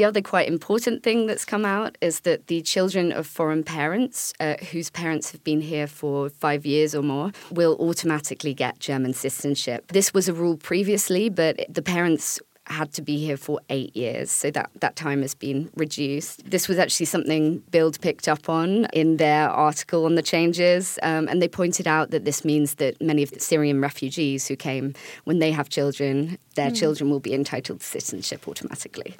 The 0.00 0.06
other 0.06 0.22
quite 0.22 0.48
important 0.48 1.02
thing 1.02 1.26
that's 1.26 1.44
come 1.44 1.66
out 1.66 1.98
is 2.00 2.20
that 2.20 2.46
the 2.46 2.62
children 2.62 3.12
of 3.12 3.26
foreign 3.26 3.62
parents 3.62 4.32
uh, 4.40 4.54
whose 4.72 4.88
parents 4.88 5.30
have 5.32 5.44
been 5.44 5.60
here 5.60 5.86
for 5.86 6.30
five 6.30 6.64
years 6.64 6.94
or 6.94 7.02
more 7.02 7.32
will 7.50 7.76
automatically 7.78 8.54
get 8.54 8.78
German 8.78 9.12
citizenship. 9.12 9.88
This 9.88 10.14
was 10.14 10.26
a 10.26 10.32
rule 10.32 10.56
previously, 10.56 11.28
but 11.28 11.60
the 11.68 11.82
parents 11.82 12.40
had 12.64 12.94
to 12.94 13.02
be 13.02 13.18
here 13.18 13.36
for 13.36 13.60
eight 13.68 13.94
years, 13.94 14.30
so 14.30 14.50
that, 14.52 14.70
that 14.76 14.96
time 14.96 15.20
has 15.20 15.34
been 15.34 15.68
reduced. 15.76 16.50
This 16.50 16.66
was 16.66 16.78
actually 16.78 17.04
something 17.04 17.62
Bild 17.70 18.00
picked 18.00 18.26
up 18.26 18.48
on 18.48 18.86
in 18.94 19.18
their 19.18 19.50
article 19.50 20.06
on 20.06 20.14
the 20.14 20.22
changes, 20.22 20.98
um, 21.02 21.28
and 21.28 21.42
they 21.42 21.48
pointed 21.48 21.86
out 21.86 22.10
that 22.10 22.24
this 22.24 22.42
means 22.42 22.76
that 22.76 22.98
many 23.02 23.22
of 23.22 23.32
the 23.32 23.40
Syrian 23.40 23.82
refugees 23.82 24.48
who 24.48 24.56
came, 24.56 24.94
when 25.24 25.40
they 25.40 25.52
have 25.52 25.68
children, 25.68 26.38
their 26.54 26.70
mm. 26.70 26.78
children 26.78 27.10
will 27.10 27.20
be 27.20 27.34
entitled 27.34 27.80
to 27.80 27.86
citizenship 27.86 28.48
automatically. 28.48 29.14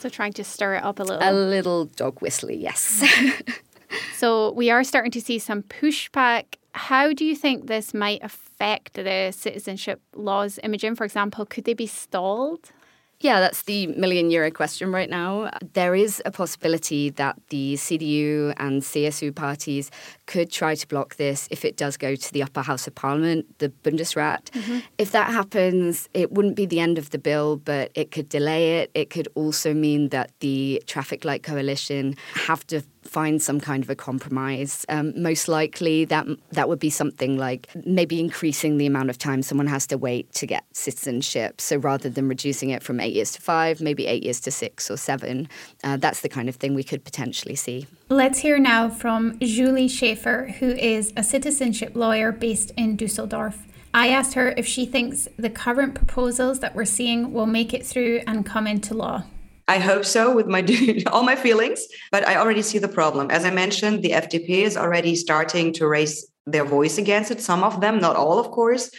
So 0.00 0.08
trying 0.08 0.32
to 0.34 0.44
stir 0.44 0.76
it 0.76 0.82
up 0.82 0.98
a 0.98 1.02
little. 1.02 1.22
A 1.22 1.32
little 1.32 1.84
dog 1.84 2.20
whistly, 2.20 2.56
yes. 2.56 3.04
so 4.16 4.52
we 4.52 4.70
are 4.70 4.82
starting 4.82 5.12
to 5.12 5.20
see 5.20 5.38
some 5.38 5.62
pushback. 5.62 6.56
How 6.72 7.12
do 7.12 7.24
you 7.24 7.36
think 7.36 7.66
this 7.66 7.92
might 7.92 8.22
affect 8.22 8.94
the 8.94 9.30
citizenship 9.30 10.00
laws? 10.14 10.58
Imogen, 10.62 10.96
for 10.96 11.04
example, 11.04 11.44
could 11.44 11.64
they 11.64 11.74
be 11.74 11.86
stalled? 11.86 12.72
Yeah, 13.20 13.38
that's 13.40 13.62
the 13.62 13.86
million 13.88 14.30
euro 14.30 14.50
question 14.50 14.92
right 14.92 15.10
now. 15.10 15.50
There 15.74 15.94
is 15.94 16.22
a 16.24 16.30
possibility 16.30 17.10
that 17.10 17.36
the 17.50 17.74
CDU 17.74 18.54
and 18.56 18.80
CSU 18.80 19.34
parties 19.34 19.90
could 20.24 20.50
try 20.50 20.74
to 20.74 20.88
block 20.88 21.16
this 21.16 21.46
if 21.50 21.64
it 21.66 21.76
does 21.76 21.98
go 21.98 22.16
to 22.16 22.32
the 22.32 22.42
upper 22.42 22.62
house 22.62 22.86
of 22.86 22.94
parliament, 22.94 23.44
the 23.58 23.68
Bundesrat. 23.84 24.44
Mm-hmm. 24.52 24.78
If 24.96 25.12
that 25.12 25.30
happens, 25.30 26.08
it 26.14 26.32
wouldn't 26.32 26.56
be 26.56 26.64
the 26.64 26.80
end 26.80 26.96
of 26.96 27.10
the 27.10 27.18
bill, 27.18 27.56
but 27.56 27.90
it 27.94 28.10
could 28.10 28.30
delay 28.30 28.78
it. 28.78 28.90
It 28.94 29.10
could 29.10 29.28
also 29.34 29.74
mean 29.74 30.08
that 30.08 30.30
the 30.40 30.82
traffic 30.86 31.22
light 31.26 31.42
coalition 31.42 32.16
have 32.46 32.66
to 32.68 32.82
find 33.02 33.40
some 33.40 33.60
kind 33.60 33.82
of 33.82 33.90
a 33.90 33.94
compromise. 33.94 34.84
Um, 34.88 35.20
most 35.20 35.48
likely, 35.48 36.04
that 36.06 36.26
that 36.52 36.68
would 36.68 36.78
be 36.78 36.90
something 36.90 37.38
like 37.38 37.68
maybe 37.86 38.20
increasing 38.20 38.76
the 38.78 38.86
amount 38.86 39.10
of 39.10 39.18
time 39.18 39.42
someone 39.42 39.66
has 39.66 39.86
to 39.88 39.98
wait 39.98 40.32
to 40.34 40.46
get 40.46 40.64
citizenship. 40.72 41.60
So 41.60 41.76
rather 41.76 42.08
than 42.08 42.28
reducing 42.28 42.70
it 42.70 42.82
from 42.82 43.00
eight 43.00 43.14
years 43.14 43.32
to 43.32 43.42
five, 43.42 43.80
maybe 43.80 44.06
eight 44.06 44.22
years 44.22 44.40
to 44.40 44.50
six 44.50 44.90
or 44.90 44.96
seven. 44.96 45.48
Uh, 45.82 45.96
that's 45.96 46.20
the 46.20 46.28
kind 46.28 46.48
of 46.48 46.56
thing 46.56 46.74
we 46.74 46.84
could 46.84 47.04
potentially 47.04 47.54
see. 47.54 47.86
Let's 48.08 48.40
hear 48.40 48.58
now 48.58 48.88
from 48.88 49.38
Julie 49.40 49.88
Schäfer, 49.88 50.50
who 50.54 50.70
is 50.70 51.12
a 51.16 51.22
citizenship 51.22 51.92
lawyer 51.94 52.32
based 52.32 52.72
in 52.76 52.96
Dusseldorf. 52.96 53.66
I 53.92 54.08
asked 54.08 54.34
her 54.34 54.54
if 54.56 54.66
she 54.66 54.86
thinks 54.86 55.26
the 55.36 55.50
current 55.50 55.94
proposals 55.94 56.60
that 56.60 56.76
we're 56.76 56.84
seeing 56.84 57.32
will 57.32 57.46
make 57.46 57.74
it 57.74 57.84
through 57.84 58.22
and 58.26 58.46
come 58.46 58.66
into 58.66 58.94
law. 58.94 59.24
I 59.70 59.78
hope 59.78 60.04
so 60.04 60.34
with 60.34 60.48
my 60.48 60.62
all 61.12 61.22
my 61.22 61.36
feelings, 61.36 61.86
but 62.10 62.26
I 62.26 62.34
already 62.36 62.62
see 62.62 62.80
the 62.80 62.94
problem. 63.00 63.30
As 63.30 63.44
I 63.44 63.52
mentioned, 63.52 64.02
the 64.02 64.14
FDP 64.22 64.48
is 64.68 64.76
already 64.76 65.14
starting 65.14 65.72
to 65.74 65.86
raise 65.86 66.16
their 66.44 66.64
voice 66.64 66.98
against 66.98 67.30
it. 67.30 67.40
Some 67.40 67.62
of 67.62 67.80
them, 67.80 68.00
not 68.00 68.16
all, 68.16 68.40
of 68.40 68.50
course. 68.50 68.90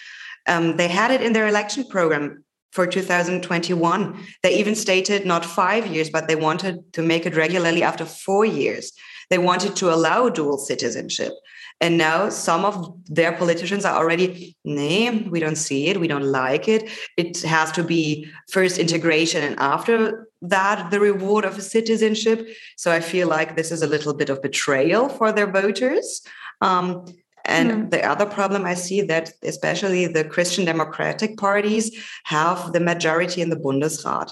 Um, 0.47 0.77
they 0.77 0.87
had 0.87 1.11
it 1.11 1.21
in 1.21 1.33
their 1.33 1.47
election 1.47 1.83
program 1.89 2.45
for 2.71 2.87
2021. 2.87 4.17
They 4.43 4.57
even 4.59 4.75
stated 4.75 5.25
not 5.25 5.43
five 5.43 5.87
years, 5.87 6.09
but 6.09 6.29
they 6.29 6.37
wanted 6.37 6.75
to 6.93 7.01
make 7.01 7.25
it 7.25 7.35
regularly 7.35 7.83
after 7.83 8.05
four 8.05 8.45
years. 8.45 8.93
They 9.29 9.39
wanted 9.49 9.75
to 9.75 9.93
allow 9.93 10.29
dual 10.29 10.57
citizenship. 10.57 11.33
And 11.81 11.97
now 11.97 12.29
some 12.29 12.63
of 12.63 12.95
their 13.07 13.31
politicians 13.31 13.85
are 13.85 13.97
already, 13.97 14.55
nah, 14.63 15.11
we 15.29 15.39
don't 15.39 15.55
see 15.55 15.87
it, 15.87 15.99
we 15.99 16.07
don't 16.07 16.31
like 16.31 16.67
it. 16.67 16.89
It 17.17 17.41
has 17.41 17.71
to 17.73 17.83
be 17.83 18.29
first 18.49 18.77
integration 18.77 19.43
and 19.43 19.59
after 19.59 20.27
that 20.43 20.91
the 20.91 20.99
reward 20.99 21.43
of 21.43 21.57
a 21.57 21.61
citizenship. 21.61 22.47
So 22.77 22.91
I 22.91 22.99
feel 22.99 23.27
like 23.27 23.55
this 23.55 23.71
is 23.71 23.81
a 23.81 23.87
little 23.87 24.13
bit 24.13 24.29
of 24.29 24.41
betrayal 24.43 25.09
for 25.09 25.31
their 25.31 25.51
voters. 25.51 26.21
Um, 26.61 27.05
and 27.45 27.71
mm. 27.71 27.89
the 27.89 28.03
other 28.03 28.27
problem 28.27 28.65
I 28.65 28.75
see 28.75 29.01
that 29.01 29.31
especially 29.41 30.05
the 30.05 30.23
Christian 30.23 30.65
democratic 30.65 31.37
parties 31.37 31.91
have 32.25 32.73
the 32.73 32.79
majority 32.79 33.41
in 33.41 33.49
the 33.49 33.55
Bundesrat. 33.55 34.31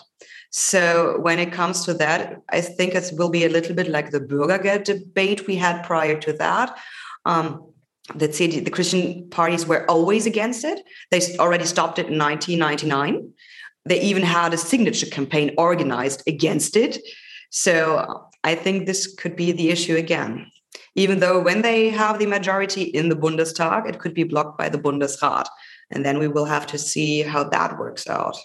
So 0.51 1.19
when 1.21 1.37
it 1.37 1.51
comes 1.51 1.85
to 1.85 1.93
that, 1.95 2.41
I 2.49 2.61
think 2.61 2.95
it 2.95 3.11
will 3.17 3.29
be 3.29 3.45
a 3.45 3.49
little 3.49 3.75
bit 3.75 3.87
like 3.87 4.11
the 4.11 4.19
Bürgergeld 4.19 4.83
debate 4.83 5.45
we 5.47 5.55
had 5.55 5.83
prior 5.83 6.19
to 6.19 6.33
that. 6.33 6.75
Um, 7.25 7.69
the, 8.15 8.27
the 8.27 8.71
Christian 8.71 9.29
parties 9.29 9.65
were 9.65 9.89
always 9.89 10.25
against 10.25 10.63
it. 10.63 10.81
They 11.11 11.21
already 11.37 11.65
stopped 11.65 11.99
it 11.99 12.07
in 12.07 12.17
1999. 12.17 13.31
They 13.85 14.01
even 14.01 14.23
had 14.23 14.53
a 14.53 14.57
signature 14.57 15.05
campaign 15.05 15.53
organized 15.57 16.23
against 16.27 16.75
it. 16.75 16.97
So 17.51 18.29
I 18.43 18.55
think 18.55 18.85
this 18.85 19.13
could 19.15 19.35
be 19.35 19.51
the 19.51 19.69
issue 19.69 19.95
again. 19.95 20.47
Even 20.95 21.19
though 21.19 21.39
when 21.41 21.61
they 21.61 21.89
have 21.89 22.19
the 22.19 22.25
majority 22.25 22.83
in 22.83 23.09
the 23.09 23.15
Bundestag, 23.15 23.87
it 23.87 23.99
could 23.99 24.13
be 24.13 24.23
blocked 24.23 24.57
by 24.57 24.69
the 24.69 24.77
Bundesrat. 24.77 25.45
And 25.91 26.05
then 26.05 26.19
we 26.19 26.27
will 26.27 26.45
have 26.45 26.67
to 26.67 26.77
see 26.77 27.21
how 27.21 27.43
that 27.45 27.77
works 27.77 28.07
out. 28.07 28.37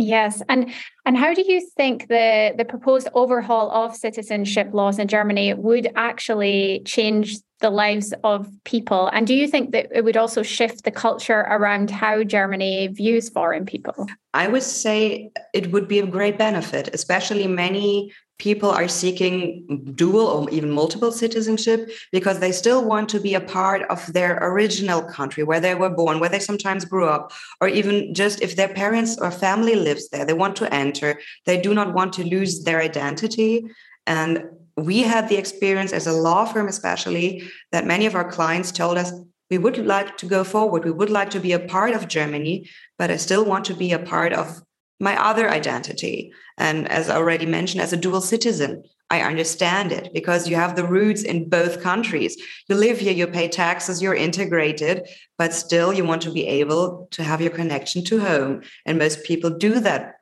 Yes, 0.00 0.40
and 0.48 0.70
and 1.04 1.16
how 1.16 1.34
do 1.34 1.42
you 1.42 1.60
think 1.76 2.06
the 2.06 2.54
the 2.56 2.64
proposed 2.64 3.08
overhaul 3.14 3.68
of 3.72 3.96
citizenship 3.96 4.68
laws 4.72 4.96
in 4.96 5.08
Germany 5.08 5.54
would 5.54 5.90
actually 5.96 6.82
change 6.84 7.38
the 7.60 7.70
lives 7.70 8.14
of 8.24 8.48
people? 8.64 9.08
And 9.08 9.26
do 9.26 9.34
you 9.34 9.48
think 9.48 9.72
that 9.72 9.88
it 9.92 10.04
would 10.04 10.16
also 10.16 10.42
shift 10.42 10.84
the 10.84 10.90
culture 10.90 11.40
around 11.40 11.90
how 11.90 12.22
Germany 12.22 12.88
views 12.88 13.28
foreign 13.28 13.66
people? 13.66 14.06
I 14.34 14.48
would 14.48 14.62
say 14.62 15.30
it 15.52 15.72
would 15.72 15.88
be 15.88 15.98
a 15.98 16.06
great 16.06 16.38
benefit, 16.38 16.90
especially 16.94 17.46
many 17.46 18.12
people 18.38 18.70
are 18.70 18.86
seeking 18.86 19.92
dual 19.96 20.26
or 20.26 20.50
even 20.50 20.70
multiple 20.70 21.10
citizenship 21.10 21.90
because 22.12 22.38
they 22.38 22.52
still 22.52 22.84
want 22.84 23.08
to 23.08 23.18
be 23.18 23.34
a 23.34 23.40
part 23.40 23.82
of 23.90 24.12
their 24.12 24.38
original 24.40 25.02
country 25.02 25.42
where 25.42 25.58
they 25.58 25.74
were 25.74 25.90
born, 25.90 26.20
where 26.20 26.28
they 26.28 26.38
sometimes 26.38 26.84
grew 26.84 27.06
up, 27.08 27.32
or 27.60 27.66
even 27.66 28.14
just 28.14 28.40
if 28.40 28.54
their 28.54 28.68
parents 28.68 29.18
or 29.18 29.30
family 29.32 29.74
lives 29.74 30.08
there, 30.10 30.24
they 30.24 30.32
want 30.32 30.54
to 30.54 30.72
enter. 30.72 31.18
They 31.46 31.60
do 31.60 31.74
not 31.74 31.94
want 31.94 32.12
to 32.14 32.24
lose 32.24 32.62
their 32.62 32.80
identity. 32.80 33.64
And 34.06 34.44
we 34.78 35.00
had 35.02 35.28
the 35.28 35.36
experience 35.36 35.92
as 35.92 36.06
a 36.06 36.12
law 36.12 36.44
firm, 36.44 36.68
especially, 36.68 37.48
that 37.72 37.86
many 37.86 38.06
of 38.06 38.14
our 38.14 38.30
clients 38.30 38.72
told 38.72 38.98
us, 38.98 39.12
we 39.50 39.58
would 39.58 39.78
like 39.78 40.16
to 40.18 40.26
go 40.26 40.44
forward. 40.44 40.84
We 40.84 40.90
would 40.90 41.10
like 41.10 41.30
to 41.30 41.40
be 41.40 41.52
a 41.52 41.58
part 41.58 41.94
of 41.94 42.08
Germany, 42.08 42.68
but 42.98 43.10
I 43.10 43.16
still 43.16 43.44
want 43.44 43.64
to 43.66 43.74
be 43.74 43.92
a 43.92 43.98
part 43.98 44.32
of 44.32 44.60
my 45.00 45.16
other 45.22 45.48
identity. 45.48 46.32
And 46.58 46.88
as 46.88 47.08
I 47.08 47.16
already 47.16 47.46
mentioned, 47.46 47.80
as 47.80 47.92
a 47.92 47.96
dual 47.96 48.20
citizen, 48.20 48.84
I 49.10 49.22
understand 49.22 49.90
it 49.90 50.10
because 50.12 50.48
you 50.48 50.56
have 50.56 50.76
the 50.76 50.86
roots 50.86 51.22
in 51.22 51.48
both 51.48 51.82
countries. 51.82 52.36
You 52.68 52.74
live 52.76 52.98
here, 52.98 53.12
you 53.12 53.26
pay 53.26 53.48
taxes, 53.48 54.02
you're 54.02 54.14
integrated, 54.14 55.08
but 55.38 55.54
still 55.54 55.94
you 55.94 56.04
want 56.04 56.20
to 56.22 56.30
be 56.30 56.46
able 56.46 57.08
to 57.12 57.22
have 57.22 57.40
your 57.40 57.50
connection 57.50 58.04
to 58.04 58.20
home. 58.20 58.62
And 58.84 58.98
most 58.98 59.24
people 59.24 59.50
do 59.50 59.80
that 59.80 60.16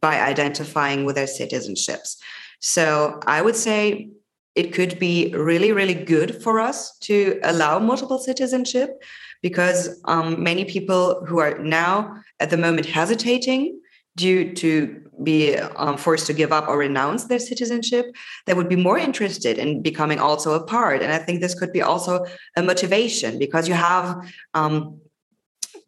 by 0.00 0.20
identifying 0.20 1.04
with 1.04 1.16
their 1.16 1.26
citizenships. 1.26 2.16
So 2.62 3.18
I 3.26 3.42
would 3.42 3.56
say 3.56 4.10
it 4.54 4.72
could 4.72 4.98
be 4.98 5.32
really, 5.34 5.72
really 5.72 5.94
good 5.94 6.42
for 6.42 6.60
us 6.60 6.96
to 7.00 7.40
allow 7.42 7.78
multiple 7.80 8.18
citizenship 8.18 9.02
because 9.42 10.00
um, 10.04 10.42
many 10.42 10.64
people 10.64 11.24
who 11.26 11.38
are 11.38 11.58
now 11.58 12.22
at 12.38 12.50
the 12.50 12.56
moment 12.56 12.86
hesitating 12.86 13.80
due 14.16 14.54
to 14.54 15.00
be 15.24 15.56
um, 15.56 15.96
forced 15.96 16.26
to 16.26 16.32
give 16.32 16.52
up 16.52 16.68
or 16.68 16.78
renounce 16.78 17.24
their 17.24 17.38
citizenship, 17.38 18.06
they 18.46 18.54
would 18.54 18.68
be 18.68 18.76
more 18.76 18.98
interested 18.98 19.58
in 19.58 19.82
becoming 19.82 20.20
also 20.20 20.52
a 20.54 20.64
part. 20.64 21.02
And 21.02 21.12
I 21.12 21.18
think 21.18 21.40
this 21.40 21.58
could 21.58 21.72
be 21.72 21.82
also 21.82 22.24
a 22.56 22.62
motivation 22.62 23.38
because 23.38 23.66
you 23.66 23.74
have 23.74 24.32
um, 24.54 25.00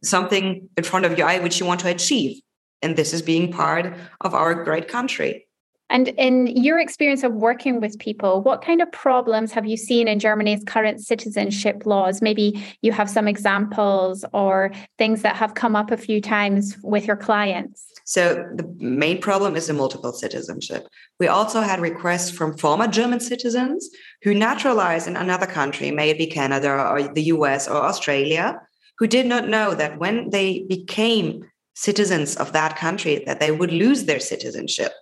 something 0.03 0.69
in 0.77 0.85
front 0.85 1.07
of 1.07 1.17
your 1.17 1.29
eye 1.29 1.39
which 1.39 1.61
you 1.61 1.67
want 1.67 1.81
to 1.81 1.89
achieve. 1.89 2.41
And 2.83 2.97
this 2.97 3.13
is 3.13 3.23
being 3.23 3.53
part 3.53 3.95
of 4.23 4.35
our 4.35 4.65
great 4.65 4.89
country. 4.89 5.47
And 5.91 6.09
in 6.09 6.47
your 6.47 6.79
experience 6.79 7.23
of 7.23 7.33
working 7.35 7.81
with 7.81 7.99
people, 7.99 8.43
what 8.43 8.63
kind 8.63 8.81
of 8.81 8.91
problems 8.91 9.53
have 9.53 9.67
you 9.67 9.77
seen 9.77 10.09
in 10.09 10.19
Germany's 10.19 10.65
current 10.65 11.01
citizenship 11.01 11.85
laws? 11.85 12.23
Maybe 12.23 12.65
you 12.81 12.91
have 12.93 13.11
some 13.11 13.29
examples 13.29 14.25
or 14.33 14.73
things 14.99 15.23
that 15.23 15.37
have 15.37 15.55
come 15.55 15.77
up 15.77 15.91
a 15.91 15.97
few 15.97 16.21
times 16.21 16.77
with 16.83 17.07
your 17.07 17.17
clients. 17.17 17.87
So 18.07 18.35
the 18.55 18.67
main 18.79 19.21
problem 19.21 19.57
is 19.57 19.67
the 19.67 19.75
multiple 19.75 20.13
citizenship. 20.13 20.87
We 21.21 21.29
also 21.29 21.61
had 21.61 21.81
requests 21.81 22.31
from 22.31 22.57
former 22.57 22.87
German 22.87 23.21
citizens 23.21 23.89
who 24.23 24.35
naturalized 24.35 25.07
in 25.07 25.17
another 25.17 25.47
country, 25.47 25.91
may 25.91 26.11
it 26.11 26.19
be 26.19 26.27
Canada 26.27 26.71
or 26.71 27.03
the 27.03 27.25
US 27.25 27.69
or 27.69 27.77
Australia, 27.77 28.61
who 28.99 29.07
did 29.07 29.27
not 29.27 29.49
know 29.49 29.75
that 29.75 29.99
when 29.99 30.31
they 30.31 30.65
became 30.69 31.45
citizens 31.75 32.37
of 32.37 32.53
that 32.53 32.77
country 32.77 33.23
that 33.27 33.41
they 33.41 33.51
would 33.51 33.73
lose 33.73 34.05
their 34.05 34.21
citizenship. 34.21 34.93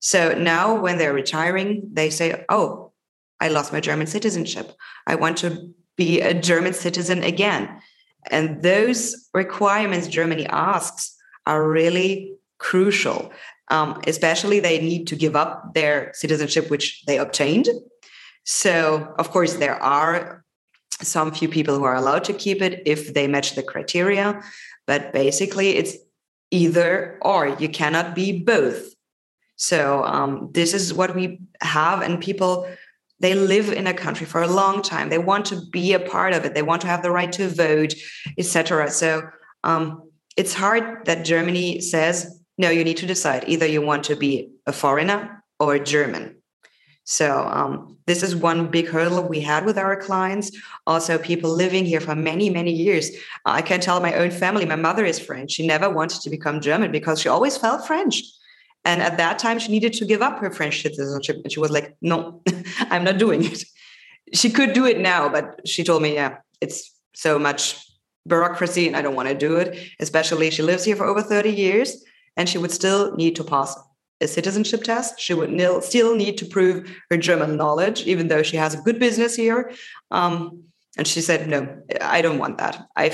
So 0.00 0.34
now 0.34 0.78
when 0.80 0.98
they're 0.98 1.12
retiring, 1.12 1.88
they 1.92 2.10
say, 2.10 2.44
"Oh, 2.48 2.92
I 3.40 3.48
lost 3.48 3.72
my 3.72 3.80
German 3.80 4.06
citizenship. 4.06 4.72
I 5.06 5.14
want 5.14 5.38
to 5.38 5.74
be 5.96 6.20
a 6.20 6.34
German 6.34 6.74
citizen 6.74 7.22
again." 7.22 7.80
And 8.30 8.62
those 8.62 9.28
requirements 9.34 10.08
Germany 10.08 10.46
asks 10.46 11.16
are 11.46 11.68
really 11.68 12.34
crucial. 12.58 13.32
Um, 13.68 14.00
especially, 14.06 14.60
they 14.60 14.80
need 14.80 15.06
to 15.08 15.16
give 15.16 15.34
up 15.34 15.74
their 15.74 16.12
citizenship, 16.14 16.70
which 16.70 17.04
they 17.06 17.18
obtained. 17.18 17.68
So, 18.44 19.12
of 19.18 19.30
course, 19.30 19.54
there 19.54 19.80
are 19.82 20.44
some 21.02 21.32
few 21.32 21.48
people 21.48 21.76
who 21.76 21.84
are 21.84 21.94
allowed 21.94 22.24
to 22.24 22.32
keep 22.32 22.62
it 22.62 22.82
if 22.86 23.12
they 23.12 23.26
match 23.26 23.54
the 23.54 23.62
criteria. 23.62 24.40
But 24.86 25.12
basically, 25.12 25.76
it's 25.76 25.96
either 26.50 27.18
or. 27.22 27.56
You 27.58 27.68
cannot 27.68 28.14
be 28.14 28.44
both. 28.44 28.95
So, 29.56 30.04
um, 30.04 30.50
this 30.52 30.74
is 30.74 30.92
what 30.92 31.14
we 31.14 31.40
have, 31.60 32.02
and 32.02 32.20
people 32.20 32.68
they 33.18 33.34
live 33.34 33.72
in 33.72 33.86
a 33.86 33.94
country 33.94 34.26
for 34.26 34.42
a 34.42 34.46
long 34.46 34.82
time 34.82 35.08
they 35.08 35.16
want 35.16 35.46
to 35.46 35.58
be 35.72 35.94
a 35.94 35.98
part 35.98 36.34
of 36.34 36.44
it 36.44 36.52
they 36.52 36.60
want 36.60 36.82
to 36.82 36.86
have 36.86 37.02
the 37.02 37.10
right 37.10 37.32
to 37.32 37.48
vote 37.48 37.94
etc 38.36 38.90
so 38.90 39.22
um, 39.64 40.06
it's 40.36 40.54
hard 40.54 41.06
that 41.06 41.24
Germany 41.24 41.80
says, 41.80 42.40
no, 42.58 42.70
you 42.70 42.84
need 42.84 42.98
to 42.98 43.06
decide 43.06 43.44
either 43.48 43.66
you 43.66 43.82
want 43.82 44.04
to 44.04 44.16
be 44.16 44.50
a 44.66 44.72
foreigner 44.72 45.42
or 45.58 45.74
a 45.74 45.84
German. 45.84 46.36
So 47.04 47.46
um, 47.46 47.98
this 48.06 48.22
is 48.22 48.34
one 48.34 48.68
big 48.68 48.88
hurdle 48.88 49.22
we 49.22 49.40
had 49.40 49.64
with 49.64 49.78
our 49.78 49.96
clients. 49.96 50.50
Also, 50.86 51.18
people 51.18 51.50
living 51.50 51.84
here 51.84 52.00
for 52.00 52.16
many, 52.16 52.50
many 52.50 52.72
years. 52.72 53.10
I 53.44 53.62
can 53.62 53.80
tell 53.80 54.00
my 54.00 54.14
own 54.14 54.30
family. 54.30 54.66
My 54.66 54.76
mother 54.76 55.04
is 55.04 55.18
French. 55.18 55.52
She 55.52 55.66
never 55.66 55.88
wanted 55.88 56.20
to 56.22 56.30
become 56.30 56.60
German 56.60 56.90
because 56.90 57.20
she 57.20 57.28
always 57.28 57.56
felt 57.56 57.86
French. 57.86 58.22
And 58.86 59.02
at 59.02 59.16
that 59.16 59.40
time, 59.40 59.58
she 59.58 59.72
needed 59.72 59.92
to 59.94 60.04
give 60.04 60.22
up 60.22 60.38
her 60.38 60.50
French 60.50 60.80
citizenship. 60.80 61.38
And 61.42 61.52
she 61.52 61.58
was 61.58 61.72
like, 61.72 61.96
no, 62.00 62.40
I'm 62.78 63.02
not 63.02 63.18
doing 63.18 63.44
it. 63.44 63.64
She 64.32 64.48
could 64.48 64.72
do 64.74 64.86
it 64.86 65.00
now, 65.00 65.28
but 65.28 65.66
she 65.66 65.82
told 65.82 66.02
me, 66.02 66.14
yeah, 66.14 66.36
it's 66.60 66.94
so 67.12 67.36
much 67.36 67.84
bureaucracy 68.28 68.86
and 68.86 68.96
I 68.96 69.02
don't 69.02 69.16
want 69.16 69.28
to 69.28 69.34
do 69.34 69.56
it. 69.56 69.76
Especially 69.98 70.50
she 70.50 70.62
lives 70.62 70.84
here 70.84 70.94
for 70.94 71.04
over 71.04 71.20
30 71.20 71.50
years 71.50 72.04
and 72.36 72.48
she 72.48 72.58
would 72.58 72.70
still 72.70 73.12
need 73.16 73.34
to 73.36 73.44
pass 73.44 73.76
a 74.20 74.28
citizenship 74.28 74.84
test. 74.84 75.18
She 75.18 75.34
would 75.34 75.50
nil, 75.50 75.80
still 75.80 76.14
need 76.14 76.38
to 76.38 76.46
prove 76.46 76.88
her 77.10 77.16
German 77.16 77.56
knowledge, 77.56 78.06
even 78.06 78.28
though 78.28 78.44
she 78.44 78.56
has 78.56 78.74
a 78.74 78.82
good 78.82 79.00
business 79.00 79.34
here. 79.34 79.72
Um, 80.12 80.62
and 80.96 81.08
she 81.08 81.20
said, 81.20 81.48
No, 81.48 81.82
I 82.00 82.22
don't 82.22 82.38
want 82.38 82.58
that. 82.58 82.86
I 82.96 83.10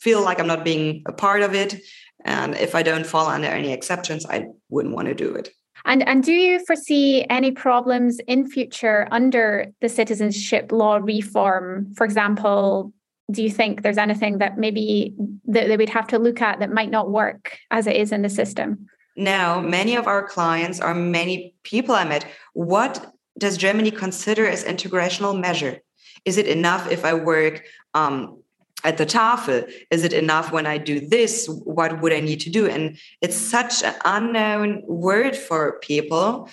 feel 0.00 0.22
like 0.22 0.38
I'm 0.38 0.46
not 0.46 0.64
being 0.64 1.02
a 1.06 1.12
part 1.12 1.42
of 1.42 1.54
it. 1.54 1.80
And 2.24 2.54
if 2.54 2.74
I 2.74 2.82
don't 2.82 3.06
fall 3.06 3.26
under 3.26 3.48
any 3.48 3.72
exceptions, 3.72 4.24
I 4.24 4.46
wouldn't 4.74 4.94
want 4.94 5.08
to 5.08 5.14
do 5.14 5.34
it. 5.34 5.50
And 5.86 6.06
and 6.08 6.22
do 6.22 6.32
you 6.32 6.64
foresee 6.64 7.26
any 7.28 7.50
problems 7.52 8.18
in 8.26 8.48
future 8.48 9.08
under 9.10 9.66
the 9.80 9.88
citizenship 9.88 10.72
law 10.72 10.96
reform? 10.96 11.92
For 11.96 12.04
example, 12.04 12.92
do 13.30 13.42
you 13.42 13.50
think 13.50 13.82
there's 13.82 13.98
anything 13.98 14.38
that 14.38 14.58
maybe 14.58 15.14
that 15.46 15.78
we'd 15.78 15.88
have 15.88 16.08
to 16.08 16.18
look 16.18 16.40
at 16.40 16.58
that 16.60 16.70
might 16.72 16.90
not 16.90 17.10
work 17.10 17.58
as 17.70 17.86
it 17.86 17.96
is 17.96 18.12
in 18.12 18.22
the 18.22 18.28
system? 18.28 18.86
Now, 19.16 19.60
many 19.60 19.96
of 19.96 20.06
our 20.06 20.26
clients 20.26 20.80
are 20.80 20.94
many 20.94 21.54
people 21.62 21.94
I 21.94 22.04
met. 22.04 22.26
What 22.52 23.12
does 23.38 23.56
Germany 23.56 23.90
consider 23.90 24.46
as 24.46 24.64
integrational 24.64 25.38
measure? 25.38 25.80
Is 26.24 26.38
it 26.38 26.46
enough 26.46 26.90
if 26.90 27.04
I 27.04 27.14
work 27.14 27.64
um, 27.94 28.42
at 28.84 28.98
the 28.98 29.06
Tafel? 29.06 29.70
Is 29.90 30.04
it 30.04 30.12
enough 30.12 30.52
when 30.52 30.66
I 30.66 30.78
do 30.78 31.00
this? 31.00 31.48
What 31.48 32.00
would 32.00 32.12
I 32.12 32.20
need 32.20 32.40
to 32.40 32.50
do? 32.50 32.66
And 32.66 32.98
it's 33.20 33.36
such 33.36 33.82
an 33.82 33.94
unknown 34.04 34.82
word 34.86 35.36
for 35.36 35.78
people. 35.80 36.48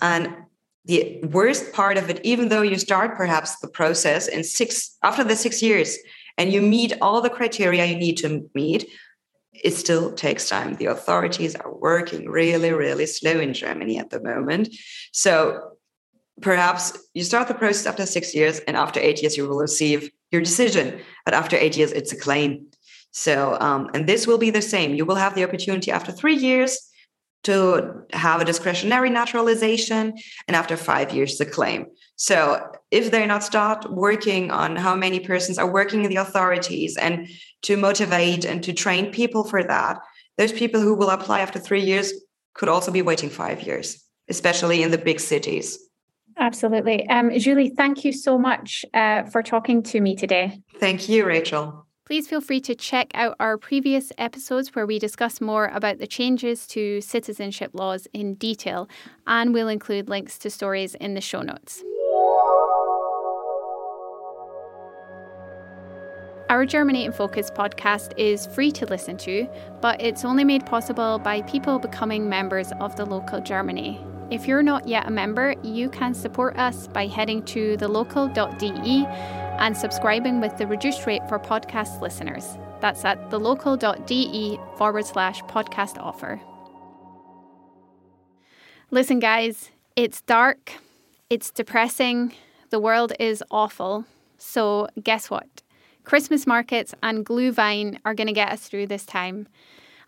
And 0.00 0.34
the 0.86 1.20
worst 1.22 1.72
part 1.72 1.96
of 1.96 2.10
it, 2.10 2.20
even 2.24 2.48
though 2.48 2.62
you 2.62 2.78
start 2.78 3.16
perhaps 3.16 3.58
the 3.60 3.68
process 3.68 4.26
in 4.28 4.44
six 4.44 4.96
after 5.02 5.24
the 5.24 5.36
six 5.36 5.62
years 5.62 5.96
and 6.36 6.52
you 6.52 6.60
meet 6.60 6.92
all 7.00 7.20
the 7.20 7.30
criteria 7.30 7.86
you 7.86 7.96
need 7.96 8.16
to 8.18 8.50
meet, 8.54 8.86
it 9.62 9.74
still 9.74 10.12
takes 10.12 10.48
time. 10.48 10.74
The 10.74 10.86
authorities 10.86 11.54
are 11.54 11.72
working 11.72 12.28
really, 12.28 12.72
really 12.72 13.06
slow 13.06 13.38
in 13.38 13.54
Germany 13.54 13.98
at 13.98 14.10
the 14.10 14.20
moment. 14.20 14.74
So 15.12 15.70
perhaps 16.42 16.98
you 17.14 17.22
start 17.22 17.48
the 17.48 17.54
process 17.54 17.86
after 17.86 18.04
six 18.04 18.34
years, 18.34 18.58
and 18.66 18.76
after 18.76 18.98
eight 19.00 19.22
years, 19.22 19.36
you 19.36 19.48
will 19.48 19.58
receive 19.58 20.10
your 20.34 20.42
decision. 20.42 21.00
But 21.24 21.34
after 21.34 21.56
eight 21.56 21.76
years, 21.78 21.92
it's 21.92 22.12
a 22.12 22.16
claim. 22.16 22.66
So, 23.12 23.56
um, 23.60 23.88
and 23.94 24.06
this 24.06 24.26
will 24.26 24.38
be 24.38 24.50
the 24.50 24.60
same. 24.60 24.94
You 24.94 25.06
will 25.06 25.14
have 25.14 25.34
the 25.34 25.44
opportunity 25.44 25.90
after 25.90 26.12
three 26.12 26.34
years 26.34 26.90
to 27.44 28.04
have 28.12 28.40
a 28.40 28.44
discretionary 28.44 29.10
naturalization, 29.10 30.14
and 30.48 30.56
after 30.56 30.76
five 30.76 31.12
years, 31.12 31.36
the 31.36 31.46
claim. 31.46 31.86
So, 32.16 32.36
if 32.90 33.10
they're 33.10 33.26
not 33.26 33.44
start 33.44 33.92
working 33.92 34.50
on 34.50 34.76
how 34.76 34.94
many 34.96 35.20
persons 35.20 35.58
are 35.58 35.70
working 35.70 36.04
in 36.04 36.10
the 36.10 36.22
authorities 36.26 36.96
and 36.96 37.28
to 37.62 37.76
motivate 37.76 38.44
and 38.44 38.62
to 38.64 38.72
train 38.72 39.12
people 39.12 39.44
for 39.44 39.62
that, 39.62 39.98
those 40.38 40.52
people 40.52 40.80
who 40.80 40.94
will 40.94 41.10
apply 41.10 41.40
after 41.40 41.58
three 41.58 41.82
years 41.82 42.12
could 42.54 42.68
also 42.68 42.90
be 42.90 43.02
waiting 43.02 43.30
five 43.30 43.62
years, 43.62 44.02
especially 44.28 44.82
in 44.82 44.90
the 44.90 44.98
big 44.98 45.20
cities. 45.20 45.78
Absolutely. 46.36 47.08
Um, 47.08 47.30
Julie, 47.38 47.70
thank 47.70 48.04
you 48.04 48.12
so 48.12 48.38
much 48.38 48.84
uh, 48.92 49.24
for 49.24 49.42
talking 49.42 49.82
to 49.84 50.00
me 50.00 50.16
today. 50.16 50.60
Thank 50.78 51.08
you, 51.08 51.24
Rachel. 51.24 51.86
Please 52.06 52.28
feel 52.28 52.42
free 52.42 52.60
to 52.60 52.74
check 52.74 53.10
out 53.14 53.34
our 53.40 53.56
previous 53.56 54.12
episodes 54.18 54.74
where 54.74 54.84
we 54.84 54.98
discuss 54.98 55.40
more 55.40 55.68
about 55.68 55.98
the 55.98 56.06
changes 56.06 56.66
to 56.66 57.00
citizenship 57.00 57.70
laws 57.72 58.06
in 58.12 58.34
detail, 58.34 58.88
and 59.26 59.54
we'll 59.54 59.68
include 59.68 60.10
links 60.10 60.36
to 60.38 60.50
stories 60.50 60.94
in 60.96 61.14
the 61.14 61.22
show 61.22 61.40
notes. 61.40 61.82
Our 66.50 66.66
Germany 66.66 67.06
in 67.06 67.12
Focus 67.12 67.50
podcast 67.50 68.12
is 68.18 68.46
free 68.48 68.70
to 68.72 68.84
listen 68.84 69.16
to, 69.18 69.48
but 69.80 70.02
it's 70.02 70.26
only 70.26 70.44
made 70.44 70.66
possible 70.66 71.18
by 71.18 71.40
people 71.42 71.78
becoming 71.78 72.28
members 72.28 72.70
of 72.80 72.94
the 72.96 73.06
local 73.06 73.40
Germany. 73.40 73.98
If 74.34 74.48
you're 74.48 74.64
not 74.64 74.88
yet 74.88 75.06
a 75.06 75.12
member, 75.12 75.54
you 75.62 75.88
can 75.88 76.12
support 76.12 76.56
us 76.58 76.88
by 76.88 77.06
heading 77.06 77.44
to 77.44 77.76
thelocal.de 77.76 79.06
and 79.60 79.76
subscribing 79.76 80.40
with 80.40 80.58
the 80.58 80.66
reduced 80.66 81.06
rate 81.06 81.22
for 81.28 81.38
podcast 81.38 82.00
listeners. 82.00 82.58
That's 82.80 83.04
at 83.04 83.30
thelocal.de 83.30 84.58
forward 84.76 85.06
slash 85.06 85.40
podcast 85.42 85.98
offer. 85.98 86.40
Listen, 88.90 89.20
guys, 89.20 89.70
it's 89.94 90.20
dark, 90.22 90.72
it's 91.30 91.52
depressing, 91.52 92.32
the 92.70 92.80
world 92.80 93.12
is 93.20 93.40
awful. 93.52 94.04
So, 94.36 94.88
guess 95.00 95.30
what? 95.30 95.62
Christmas 96.02 96.44
markets 96.44 96.92
and 97.04 97.24
Glühwein 97.24 98.00
are 98.04 98.14
going 98.14 98.26
to 98.26 98.32
get 98.32 98.50
us 98.50 98.66
through 98.66 98.88
this 98.88 99.06
time. 99.06 99.46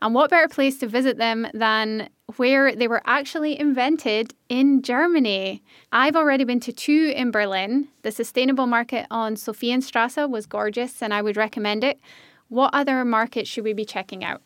And 0.03 0.15
what 0.15 0.31
better 0.31 0.49
place 0.49 0.79
to 0.79 0.87
visit 0.87 1.19
them 1.19 1.47
than 1.55 2.09
where 2.37 2.75
they 2.75 2.89
were 2.89 3.03
actually 3.07 3.59
invented 3.59 4.35
in 4.49 4.83
Germany? 4.83 5.63
I've 5.93 6.17
already 6.17 6.45
been 6.45 6.61
to 6.61 6.73
two 6.73 7.13
in 7.17 7.31
Berlin. 7.31 7.89
The 8.03 8.13
sustainable 8.13 8.67
market 8.67 9.07
on 9.11 9.37
Sophienstrasse 9.37 10.29
was 10.29 10.47
gorgeous 10.47 11.03
and 11.03 11.15
I 11.15 11.23
would 11.23 11.37
recommend 11.37 11.85
it. 11.85 11.99
What 12.49 12.71
other 12.73 13.05
markets 13.05 13.49
should 13.49 13.65
we 13.65 13.73
be 13.73 13.85
checking 13.85 14.23
out? 14.23 14.43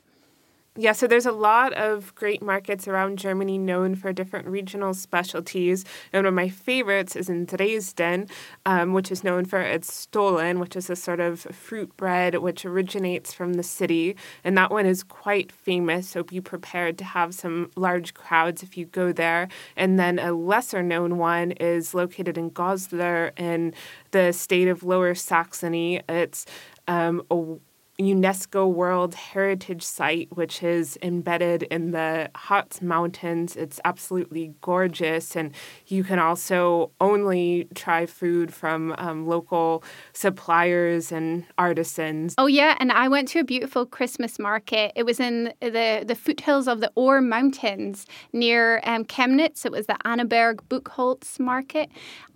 Yeah, 0.76 0.92
so 0.92 1.08
there's 1.08 1.26
a 1.26 1.32
lot 1.32 1.72
of 1.72 2.14
great 2.14 2.42
markets 2.42 2.86
around 2.86 3.18
Germany 3.18 3.58
known 3.58 3.96
for 3.96 4.12
different 4.12 4.46
regional 4.46 4.94
specialties. 4.94 5.84
And 6.12 6.20
one 6.20 6.26
of 6.26 6.34
my 6.34 6.48
favorites 6.48 7.16
is 7.16 7.28
in 7.28 7.44
Dresden, 7.44 8.28
um, 8.64 8.92
which 8.92 9.10
is 9.10 9.24
known 9.24 9.46
for 9.46 9.60
its 9.60 9.92
Stollen, 9.92 10.60
which 10.60 10.76
is 10.76 10.88
a 10.88 10.94
sort 10.94 11.18
of 11.18 11.40
fruit 11.40 11.96
bread 11.96 12.36
which 12.36 12.64
originates 12.64 13.34
from 13.34 13.54
the 13.54 13.64
city. 13.64 14.14
And 14.44 14.56
that 14.58 14.70
one 14.70 14.86
is 14.86 15.02
quite 15.02 15.50
famous, 15.50 16.08
so 16.08 16.22
be 16.22 16.40
prepared 16.40 16.98
to 16.98 17.04
have 17.04 17.34
some 17.34 17.72
large 17.74 18.14
crowds 18.14 18.62
if 18.62 18.76
you 18.76 18.86
go 18.86 19.10
there. 19.10 19.48
And 19.76 19.98
then 19.98 20.20
a 20.20 20.32
lesser 20.32 20.84
known 20.84 21.18
one 21.18 21.50
is 21.50 21.94
located 21.94 22.38
in 22.38 22.52
Goslar 22.52 23.32
in 23.36 23.74
the 24.12 24.32
state 24.32 24.68
of 24.68 24.84
Lower 24.84 25.16
Saxony. 25.16 26.00
It's 26.08 26.46
um, 26.86 27.22
a 27.28 27.56
UNESCO 28.00 28.72
World 28.72 29.14
Heritage 29.14 29.82
Site, 29.82 30.28
which 30.36 30.62
is 30.62 30.98
embedded 31.02 31.64
in 31.64 31.90
the 31.90 32.30
Harz 32.34 32.82
Mountains. 32.82 33.56
It's 33.56 33.80
absolutely 33.84 34.54
gorgeous, 34.60 35.36
and 35.36 35.54
you 35.86 36.04
can 36.04 36.18
also 36.18 36.90
only 37.00 37.68
try 37.74 38.06
food 38.06 38.52
from 38.52 38.94
um, 38.98 39.26
local 39.26 39.84
suppliers 40.12 41.12
and 41.12 41.44
artisans. 41.58 42.34
Oh 42.38 42.46
yeah, 42.46 42.76
and 42.80 42.92
I 42.92 43.08
went 43.08 43.28
to 43.28 43.40
a 43.40 43.44
beautiful 43.44 43.86
Christmas 43.86 44.38
market. 44.38 44.92
It 44.96 45.04
was 45.04 45.20
in 45.20 45.52
the 45.60 46.04
the 46.06 46.14
foothills 46.14 46.68
of 46.68 46.80
the 46.80 46.90
Ore 46.94 47.20
Mountains 47.20 48.06
near 48.32 48.80
um, 48.84 49.04
Chemnitz. 49.04 49.64
It 49.64 49.72
was 49.72 49.86
the 49.86 49.96
Annaberg 50.04 50.60
Buchholz 50.68 51.38
Market. 51.38 51.88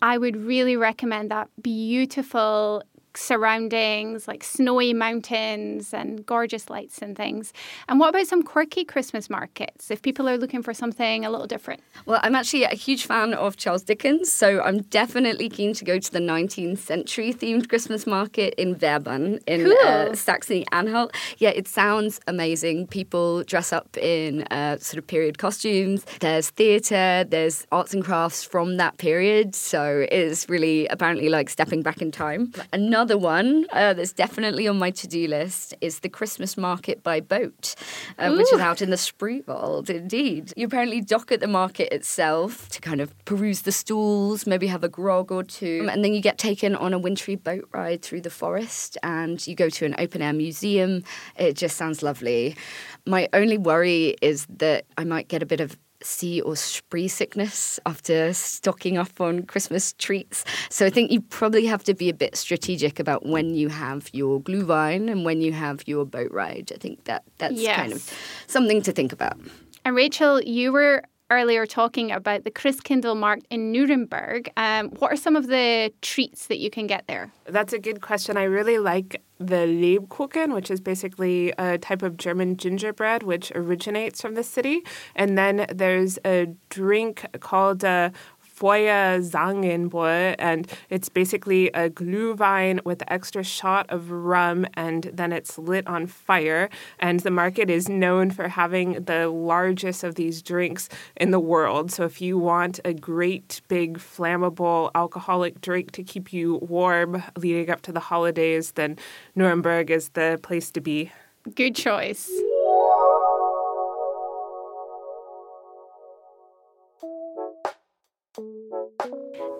I 0.02 0.18
would 0.18 0.36
really 0.36 0.76
recommend 0.76 1.30
that 1.30 1.48
beautiful 1.62 2.82
surroundings 3.16 4.26
like 4.26 4.42
snowy 4.42 4.92
mountains 4.92 5.92
and 5.94 6.24
gorgeous 6.26 6.70
lights 6.70 7.00
and 7.02 7.16
things. 7.16 7.52
And 7.88 8.00
what 8.00 8.08
about 8.10 8.26
some 8.26 8.42
quirky 8.42 8.84
Christmas 8.84 9.30
markets 9.30 9.90
if 9.90 10.02
people 10.02 10.28
are 10.28 10.36
looking 10.36 10.62
for 10.62 10.74
something 10.74 11.24
a 11.24 11.30
little 11.30 11.46
different? 11.46 11.82
Well, 12.06 12.20
I'm 12.22 12.34
actually 12.34 12.64
a 12.64 12.74
huge 12.74 13.06
fan 13.06 13.34
of 13.34 13.56
Charles 13.56 13.82
Dickens, 13.82 14.32
so 14.32 14.60
I'm 14.62 14.82
definitely 14.82 15.48
keen 15.48 15.72
to 15.74 15.84
go 15.84 15.98
to 15.98 16.10
the 16.12 16.18
19th 16.18 16.78
century 16.78 17.32
themed 17.32 17.68
Christmas 17.68 18.06
market 18.06 18.54
in 18.56 18.74
Verbund 18.74 19.42
in 19.46 19.64
cool. 19.64 19.76
uh, 19.84 20.14
Saxony 20.14 20.66
Anhalt. 20.72 21.14
Yeah, 21.38 21.50
it 21.50 21.68
sounds 21.68 22.20
amazing. 22.26 22.86
People 22.88 23.42
dress 23.44 23.72
up 23.72 23.96
in 23.98 24.42
uh, 24.44 24.78
sort 24.78 24.98
of 24.98 25.06
period 25.06 25.38
costumes. 25.38 26.04
There's 26.20 26.50
theatre, 26.50 27.24
there's 27.28 27.66
arts 27.70 27.94
and 27.94 28.04
crafts 28.04 28.42
from 28.44 28.76
that 28.78 28.98
period, 28.98 29.54
so 29.54 30.06
it's 30.10 30.48
really 30.48 30.86
apparently 30.88 31.28
like 31.28 31.48
stepping 31.50 31.82
back 31.82 32.00
in 32.02 32.10
time. 32.10 32.52
Another 32.72 33.03
Another 33.04 33.18
one 33.18 33.66
uh, 33.70 33.92
that's 33.92 34.14
definitely 34.14 34.66
on 34.66 34.78
my 34.78 34.90
to 34.90 35.06
do 35.06 35.28
list 35.28 35.74
is 35.82 35.98
the 35.98 36.08
Christmas 36.08 36.56
market 36.56 37.02
by 37.02 37.20
boat, 37.20 37.74
uh, 38.18 38.32
which 38.32 38.50
is 38.50 38.60
out 38.60 38.80
in 38.80 38.88
the 38.88 38.96
Spreewald, 38.96 39.90
indeed. 39.90 40.54
You 40.56 40.64
apparently 40.64 41.02
dock 41.02 41.30
at 41.30 41.40
the 41.40 41.46
market 41.46 41.92
itself 41.92 42.66
to 42.70 42.80
kind 42.80 43.02
of 43.02 43.12
peruse 43.26 43.60
the 43.60 43.72
stalls, 43.72 44.46
maybe 44.46 44.68
have 44.68 44.82
a 44.82 44.88
grog 44.88 45.30
or 45.30 45.42
two, 45.42 45.86
and 45.92 46.02
then 46.02 46.14
you 46.14 46.22
get 46.22 46.38
taken 46.38 46.74
on 46.74 46.94
a 46.94 46.98
wintry 46.98 47.36
boat 47.36 47.68
ride 47.74 48.00
through 48.00 48.22
the 48.22 48.30
forest 48.30 48.96
and 49.02 49.46
you 49.46 49.54
go 49.54 49.68
to 49.68 49.84
an 49.84 49.94
open 49.98 50.22
air 50.22 50.32
museum. 50.32 51.04
It 51.36 51.58
just 51.58 51.76
sounds 51.76 52.02
lovely. 52.02 52.56
My 53.04 53.28
only 53.34 53.58
worry 53.58 54.16
is 54.22 54.46
that 54.46 54.86
I 54.96 55.04
might 55.04 55.28
get 55.28 55.42
a 55.42 55.46
bit 55.46 55.60
of 55.60 55.76
sea 56.04 56.40
or 56.40 56.56
spree 56.56 57.08
sickness 57.08 57.80
after 57.86 58.32
stocking 58.32 58.98
up 58.98 59.20
on 59.20 59.42
Christmas 59.44 59.92
treats. 59.94 60.44
So 60.70 60.86
I 60.86 60.90
think 60.90 61.10
you 61.10 61.20
probably 61.20 61.66
have 61.66 61.84
to 61.84 61.94
be 61.94 62.08
a 62.08 62.14
bit 62.14 62.36
strategic 62.36 62.98
about 62.98 63.26
when 63.26 63.54
you 63.54 63.68
have 63.68 64.08
your 64.12 64.40
Glühwein 64.40 65.10
and 65.10 65.24
when 65.24 65.40
you 65.40 65.52
have 65.52 65.86
your 65.86 66.04
boat 66.04 66.30
ride. 66.30 66.72
I 66.74 66.78
think 66.78 67.04
that 67.04 67.24
that's 67.38 67.54
yes. 67.54 67.76
kind 67.76 67.92
of 67.92 68.12
something 68.46 68.82
to 68.82 68.92
think 68.92 69.12
about. 69.12 69.38
And 69.84 69.94
Rachel, 69.94 70.42
you 70.42 70.72
were 70.72 71.02
earlier 71.30 71.66
talking 71.66 72.12
about 72.12 72.44
the 72.44 72.50
Christkindlmarkt 72.50 73.42
in 73.50 73.72
Nuremberg. 73.72 74.50
Um, 74.56 74.90
what 74.98 75.12
are 75.12 75.16
some 75.16 75.36
of 75.36 75.48
the 75.48 75.92
treats 76.02 76.46
that 76.46 76.58
you 76.58 76.70
can 76.70 76.86
get 76.86 77.06
there? 77.06 77.32
That's 77.46 77.72
a 77.72 77.78
good 77.78 78.00
question. 78.00 78.36
I 78.36 78.44
really 78.44 78.78
like 78.78 79.22
the 79.46 79.66
Lebkuchen, 79.66 80.54
which 80.54 80.70
is 80.70 80.80
basically 80.80 81.52
a 81.58 81.78
type 81.78 82.02
of 82.02 82.16
German 82.16 82.56
gingerbread 82.56 83.22
which 83.22 83.52
originates 83.54 84.20
from 84.20 84.34
the 84.34 84.42
city. 84.42 84.82
And 85.14 85.36
then 85.36 85.66
there's 85.72 86.18
a 86.24 86.54
drink 86.68 87.26
called 87.40 87.84
uh, 87.84 88.10
Feuerzangenbowle, 88.58 90.36
and 90.38 90.70
it's 90.90 91.08
basically 91.08 91.68
a 91.68 91.90
Glühwein 91.90 92.84
with 92.84 93.02
an 93.02 93.08
extra 93.10 93.42
shot 93.42 93.86
of 93.90 94.10
rum, 94.10 94.66
and 94.74 95.10
then 95.12 95.32
it's 95.32 95.58
lit 95.58 95.86
on 95.86 96.06
fire. 96.06 96.68
And 96.98 97.20
the 97.20 97.30
market 97.30 97.70
is 97.70 97.88
known 97.88 98.30
for 98.30 98.48
having 98.48 99.04
the 99.04 99.28
largest 99.28 100.04
of 100.04 100.14
these 100.14 100.42
drinks 100.42 100.88
in 101.16 101.30
the 101.30 101.40
world. 101.40 101.90
So 101.90 102.04
if 102.04 102.20
you 102.20 102.38
want 102.38 102.80
a 102.84 102.94
great 102.94 103.60
big 103.68 103.98
flammable 103.98 104.90
alcoholic 104.94 105.60
drink 105.60 105.92
to 105.92 106.02
keep 106.02 106.32
you 106.32 106.56
warm 106.56 107.22
leading 107.36 107.70
up 107.70 107.82
to 107.82 107.92
the 107.92 108.00
holidays, 108.00 108.72
then 108.72 108.98
Nuremberg 109.34 109.90
is 109.90 110.10
the 110.10 110.38
place 110.42 110.70
to 110.72 110.80
be. 110.80 111.10
Good 111.54 111.74
choice. 111.74 112.30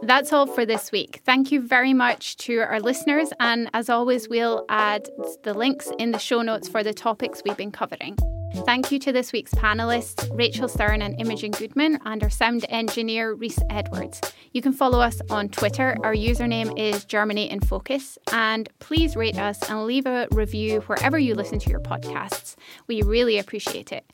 That's 0.06 0.34
all 0.34 0.46
for 0.46 0.66
this 0.66 0.92
week. 0.92 1.22
Thank 1.24 1.50
you 1.50 1.62
very 1.66 1.94
much 1.94 2.36
to 2.38 2.58
our 2.58 2.78
listeners. 2.78 3.32
And 3.40 3.70
as 3.72 3.88
always, 3.88 4.28
we'll 4.28 4.66
add 4.68 5.08
the 5.44 5.54
links 5.54 5.90
in 5.98 6.10
the 6.10 6.18
show 6.18 6.42
notes 6.42 6.68
for 6.68 6.82
the 6.82 6.92
topics 6.92 7.42
we've 7.42 7.56
been 7.56 7.72
covering. 7.72 8.18
Thank 8.62 8.92
you 8.92 8.98
to 9.00 9.12
this 9.12 9.32
week's 9.32 9.52
panelists, 9.54 10.30
Rachel 10.32 10.68
Stern 10.68 11.02
and 11.02 11.20
Imogen 11.20 11.50
Goodman, 11.50 11.98
and 12.04 12.22
our 12.22 12.30
sound 12.30 12.64
engineer, 12.68 13.34
Reese 13.34 13.58
Edwards. 13.68 14.20
You 14.52 14.62
can 14.62 14.72
follow 14.72 15.00
us 15.00 15.20
on 15.28 15.48
Twitter. 15.48 15.96
Our 16.04 16.14
username 16.14 16.78
is 16.78 17.04
Germany 17.04 17.50
in 17.50 17.60
Focus. 17.60 18.16
And 18.32 18.68
please 18.78 19.16
rate 19.16 19.38
us 19.38 19.58
and 19.68 19.84
leave 19.86 20.06
a 20.06 20.28
review 20.30 20.80
wherever 20.82 21.18
you 21.18 21.34
listen 21.34 21.58
to 21.58 21.70
your 21.70 21.80
podcasts. 21.80 22.54
We 22.86 23.02
really 23.02 23.38
appreciate 23.38 23.92
it. 23.92 24.08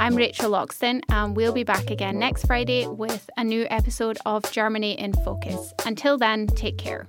I'm 0.00 0.16
Rachel 0.16 0.50
Loxton, 0.50 1.02
and 1.10 1.36
we'll 1.36 1.52
be 1.52 1.64
back 1.64 1.90
again 1.90 2.18
next 2.18 2.46
Friday 2.46 2.86
with 2.86 3.28
a 3.36 3.44
new 3.44 3.66
episode 3.68 4.18
of 4.24 4.50
Germany 4.50 4.98
in 4.98 5.12
Focus. 5.12 5.74
Until 5.84 6.16
then, 6.16 6.46
take 6.46 6.78
care. 6.78 7.08